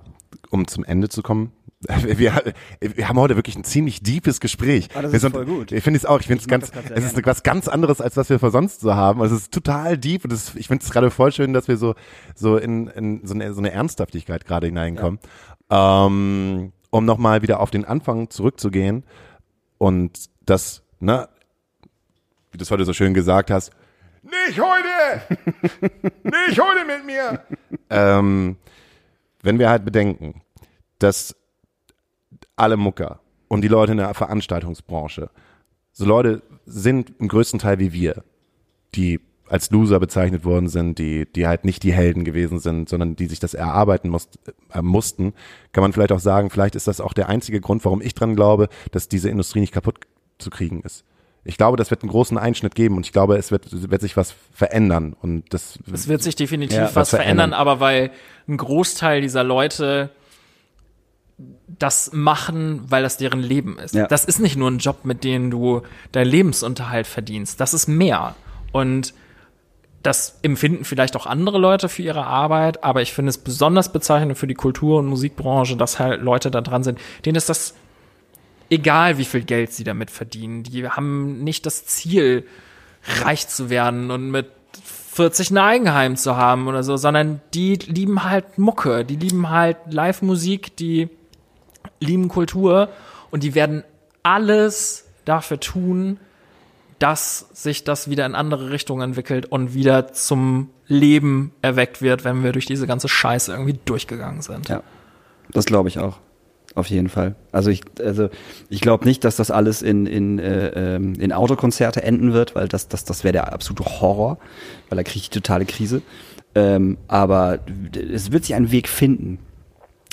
[0.50, 1.52] um zum Ende zu kommen.
[1.88, 4.90] Wir, wir haben heute wirklich ein ziemlich deepes Gespräch.
[4.94, 5.72] Ah, das wir ist voll gut.
[5.72, 8.30] Ich finde es auch, ich finde es ganz, es ist was ganz anderes, als was
[8.30, 9.20] wir sonst so haben.
[9.22, 11.78] Also es ist total deep und es, ich finde es gerade voll schön, dass wir
[11.78, 11.96] so,
[12.36, 15.20] so in, in so, eine, so eine Ernsthaftigkeit gerade hineinkommen.
[15.72, 19.04] Ähm, um nochmal wieder auf den Anfang zurückzugehen
[19.80, 21.30] und das, ne,
[22.52, 23.72] wie du es heute so schön gesagt hast,
[24.22, 25.40] nicht heute!
[26.24, 27.44] nicht heute mit mir!
[27.90, 28.58] ähm,
[29.42, 30.42] wenn wir halt bedenken,
[31.00, 31.36] dass
[32.62, 35.30] alle Mucker und die Leute in der Veranstaltungsbranche,
[35.92, 38.24] so Leute sind im größten Teil wie wir,
[38.96, 43.18] die als Loser bezeichnet worden sind, die, die halt nicht die Helden gewesen sind, sondern
[43.18, 44.40] die sich das erarbeiten musst,
[44.74, 45.34] äh, mussten,
[45.74, 48.38] kann man vielleicht auch sagen, vielleicht ist das auch der einzige Grund, warum ich dran
[48.38, 49.98] glaube, dass diese Industrie nicht kaputt
[50.38, 51.04] zu kriegen ist.
[51.44, 54.16] Ich glaube, das wird einen großen Einschnitt geben und ich glaube, es wird, wird sich
[54.16, 57.60] was verändern und das Es wird sich definitiv Ja, was was verändern, verändern.
[57.60, 58.12] aber weil
[58.48, 60.12] ein Großteil dieser Leute
[61.68, 63.96] das machen, weil das deren Leben ist.
[63.96, 64.08] Ja.
[64.08, 65.82] Das ist nicht nur ein Job, mit dem du
[66.12, 67.60] deinen Lebensunterhalt verdienst.
[67.60, 68.36] Das ist mehr.
[68.72, 69.14] Und
[70.04, 74.38] das empfinden vielleicht auch andere Leute für ihre Arbeit, aber ich finde es besonders bezeichnend
[74.38, 77.76] für die Kultur- und Musikbranche, dass halt Leute da dran sind, denen ist das
[78.70, 80.64] egal, wie viel Geld sie damit verdienen.
[80.64, 82.46] Die haben nicht das Ziel,
[83.24, 84.48] reich zu werden und mit
[85.12, 89.78] 40 ein Eigenheim zu haben oder so, sondern die lieben halt Mucke, die lieben halt
[89.90, 91.10] Live-Musik, die
[92.02, 92.90] lieben Kultur
[93.30, 93.84] und die werden
[94.24, 96.20] alles dafür tun,
[97.00, 102.44] dass sich das wieder in andere Richtungen entwickelt und wieder zum Leben erweckt wird, wenn
[102.44, 104.70] wir durch diese ganze Scheiße irgendwie durchgegangen sind.
[104.70, 104.84] Ja,
[105.52, 106.20] das glaube ich auch.
[106.74, 107.36] Auf jeden Fall.
[107.52, 108.30] Also ich, also
[108.70, 112.68] ich glaube nicht, dass das alles in, in, äh, ähm, in Autokonzerte enden wird, weil
[112.68, 114.38] das, das, das wäre der absolute Horror,
[114.88, 116.02] weil da kriege ich die totale Krise.
[116.56, 117.60] Ähm, aber
[118.14, 119.40] es wird sich ein Weg finden,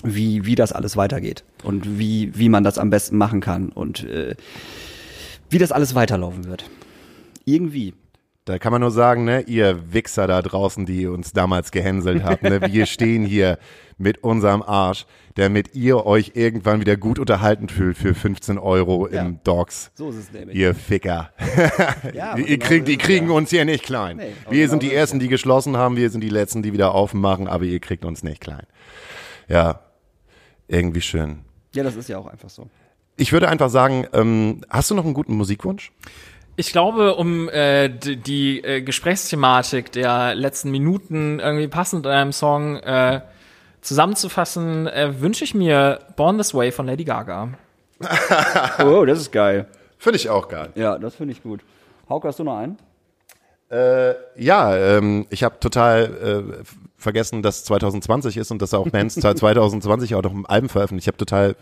[0.04, 4.04] wie, wie das alles weitergeht und wie, wie man das am besten machen kann und
[4.04, 4.36] äh,
[5.50, 6.64] wie das alles weiterlaufen wird.
[7.44, 7.94] Irgendwie.
[8.44, 12.42] Da kann man nur sagen, ne, ihr Wichser da draußen, die uns damals gehänselt habt,
[12.42, 13.58] ne, wir stehen hier
[13.98, 19.22] mit unserem Arsch, damit ihr euch irgendwann wieder gut unterhalten fühlt für 15 Euro Ja.
[19.22, 19.90] im Dogs.
[19.96, 20.56] So ist es nämlich.
[20.56, 21.30] Ihr Ficker.
[22.14, 23.32] Ja, ihr genau kriegt, die kriegen ja.
[23.34, 24.16] uns hier nicht klein.
[24.16, 26.62] Nee, wir genau sind die so ist Ersten, die geschlossen haben, wir sind die Letzten,
[26.62, 28.66] die wieder aufmachen, aber ihr kriegt uns nicht klein.
[29.48, 29.80] Ja,
[30.68, 31.40] irgendwie schön.
[31.74, 32.68] Ja, das ist ja auch einfach so.
[33.16, 35.92] Ich würde einfach sagen, ähm, hast du noch einen guten Musikwunsch?
[36.56, 42.32] Ich glaube, um äh, die, die äh, Gesprächsthematik der letzten Minuten irgendwie passend in einem
[42.32, 43.20] Song äh,
[43.80, 47.50] zusammenzufassen, äh, wünsche ich mir Born This Way von Lady Gaga.
[48.84, 49.66] Oh, das ist geil.
[49.98, 50.70] Finde ich auch geil.
[50.76, 51.60] Ja, das finde ich gut.
[52.08, 52.78] Hauke, hast du noch einen?
[53.70, 56.64] Äh, ja, ähm, ich habe total äh,
[56.98, 61.04] vergessen, dass 2020 ist und dass auch Bands 2020 auch noch Alben veröffentlicht.
[61.04, 61.56] Ich habe total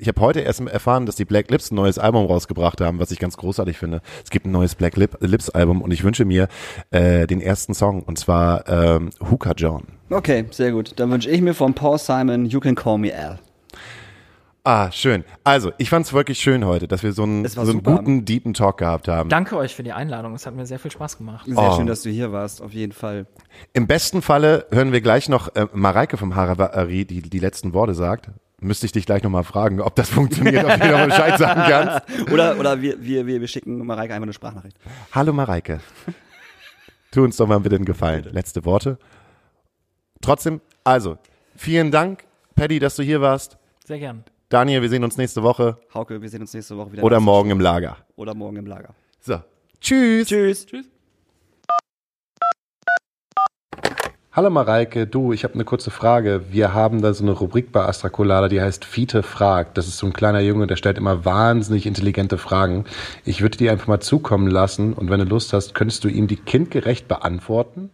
[0.00, 3.12] ich habe heute erst erfahren, dass die Black Lips ein neues Album rausgebracht haben, was
[3.12, 4.00] ich ganz großartig finde.
[4.24, 6.48] Es gibt ein neues Black Lip, Lips Album und ich wünsche mir
[6.90, 9.84] äh, den ersten Song und zwar ähm, Hookah John.
[10.10, 10.92] Okay, sehr gut.
[10.96, 13.38] Dann wünsche ich mir von Paul Simon You Can Call Me Al.
[14.68, 15.22] Ah, schön.
[15.44, 18.52] Also, ich fand es wirklich schön heute, dass wir so einen, so einen guten, deepen
[18.52, 19.28] Talk gehabt haben.
[19.28, 20.34] Danke euch für die Einladung.
[20.34, 21.46] Es hat mir sehr viel Spaß gemacht.
[21.46, 21.76] Sehr Oh.
[21.76, 23.26] schön, dass du hier warst, auf jeden Fall.
[23.74, 27.94] Im besten Falle hören wir gleich noch äh, Mareike vom Haravari, die die letzten Worte
[27.94, 28.30] sagt.
[28.58, 32.28] Müsste ich dich gleich nochmal fragen, ob das funktioniert, ob du noch Bescheid sagen kannst.
[32.32, 34.76] Oder, oder wir, wir, wir, wir schicken Mareike einfach eine Sprachnachricht.
[35.12, 35.78] Hallo Mareike.
[37.12, 38.24] Tu uns doch mal bitte einen Gefallen.
[38.32, 38.98] Letzte Worte.
[40.20, 41.18] Trotzdem, also,
[41.54, 42.24] vielen Dank,
[42.56, 43.58] Paddy, dass du hier warst.
[43.84, 44.24] Sehr gern.
[44.48, 47.02] Daniel, wir sehen uns nächste Woche Hauke, wir sehen uns nächste Woche wieder.
[47.02, 47.96] oder morgen im Lager.
[48.14, 48.94] Oder morgen im Lager.
[49.20, 49.40] So.
[49.80, 50.28] Tschüss.
[50.28, 50.66] Tschüss.
[50.66, 50.86] Tschüss.
[54.30, 56.44] Hallo Mareike, du, ich habe eine kurze Frage.
[56.50, 59.76] Wir haben da so eine Rubrik bei Astra Colada, die heißt Fiete fragt.
[59.78, 62.84] Das ist so ein kleiner Junge, der stellt immer wahnsinnig intelligente Fragen.
[63.24, 66.28] Ich würde die einfach mal zukommen lassen und wenn du Lust hast, könntest du ihm
[66.28, 67.90] die kindgerecht beantworten?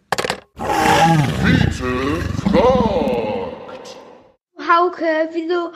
[4.58, 5.72] Hauke, wieso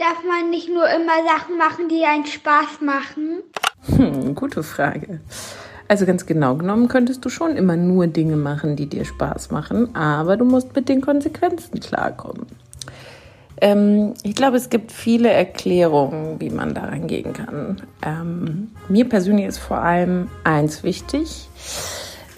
[0.00, 3.42] darf man nicht nur immer Sachen machen, die einen Spaß machen?
[3.86, 5.20] Hm, gute Frage.
[5.88, 9.94] Also ganz genau genommen könntest du schon immer nur Dinge machen, die dir Spaß machen,
[9.94, 12.46] aber du musst mit den Konsequenzen klarkommen.
[13.60, 17.82] Ähm, ich glaube, es gibt viele Erklärungen, wie man daran gehen kann.
[18.02, 21.48] Ähm, mir persönlich ist vor allem eins wichtig.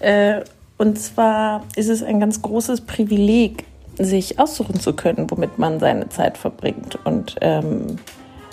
[0.00, 0.40] Äh,
[0.78, 3.66] und zwar ist es ein ganz großes Privileg,
[3.98, 6.98] sich aussuchen zu können, womit man seine Zeit verbringt.
[7.04, 7.98] Und ähm,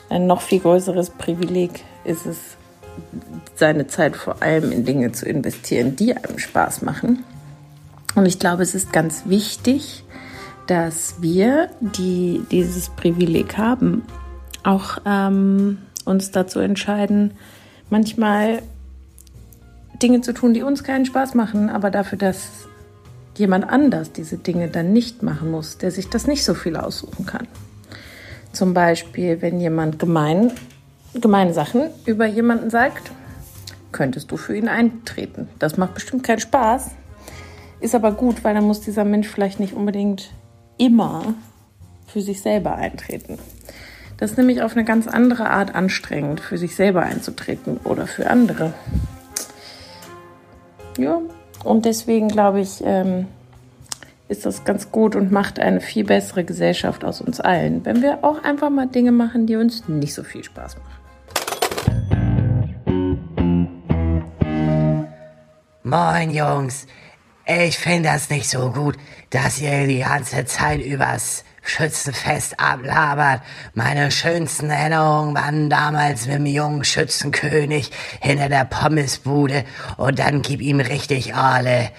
[0.09, 2.37] ein noch viel größeres Privileg ist es,
[3.55, 7.23] seine Zeit vor allem in Dinge zu investieren, die einem Spaß machen.
[8.15, 10.03] Und ich glaube, es ist ganz wichtig,
[10.67, 14.03] dass wir, die dieses Privileg haben,
[14.63, 17.33] auch ähm, uns dazu entscheiden,
[17.89, 18.61] manchmal
[20.01, 22.68] Dinge zu tun, die uns keinen Spaß machen, aber dafür, dass
[23.39, 27.25] jemand anders diese Dinge dann nicht machen muss, der sich das nicht so viel aussuchen
[27.25, 27.47] kann.
[28.51, 30.51] Zum Beispiel, wenn jemand gemein,
[31.13, 33.11] gemeine Sachen über jemanden sagt,
[33.91, 35.47] könntest du für ihn eintreten.
[35.57, 36.91] Das macht bestimmt keinen Spaß,
[37.79, 40.31] ist aber gut, weil dann muss dieser Mensch vielleicht nicht unbedingt
[40.77, 41.33] immer
[42.07, 43.39] für sich selber eintreten.
[44.17, 48.29] Das ist nämlich auf eine ganz andere Art anstrengend, für sich selber einzutreten oder für
[48.29, 48.73] andere.
[50.97, 51.21] Ja,
[51.63, 53.27] und deswegen glaube ich, ähm,
[54.27, 58.23] ist das ganz gut und macht eine viel bessere Gesellschaft aus uns allen, wenn wir
[58.23, 60.99] auch einfach mal Dinge machen, die uns nicht so viel Spaß machen.
[65.83, 66.85] Moin Jungs,
[67.45, 68.95] ich finde das nicht so gut,
[69.31, 73.41] dass ihr die ganze Zeit übers Schützenfest ablabert.
[73.73, 77.91] Meine schönsten Erinnerungen waren damals mit dem jungen Schützenkönig
[78.21, 79.65] hinter der Pommesbude
[79.97, 81.91] und dann gib ihm richtig alle.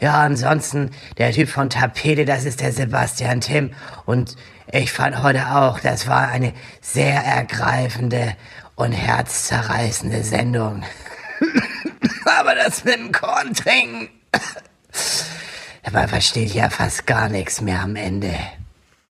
[0.00, 3.72] Ja, ansonsten, der Typ von Tapete, das ist der Sebastian Tim.
[4.06, 4.36] Und
[4.70, 8.36] ich fand heute auch, das war eine sehr ergreifende
[8.74, 10.82] und herzzerreißende Sendung.
[12.38, 14.08] Aber das mit dem Korn trinken,
[15.92, 18.34] man versteht ja fast gar nichts mehr am Ende.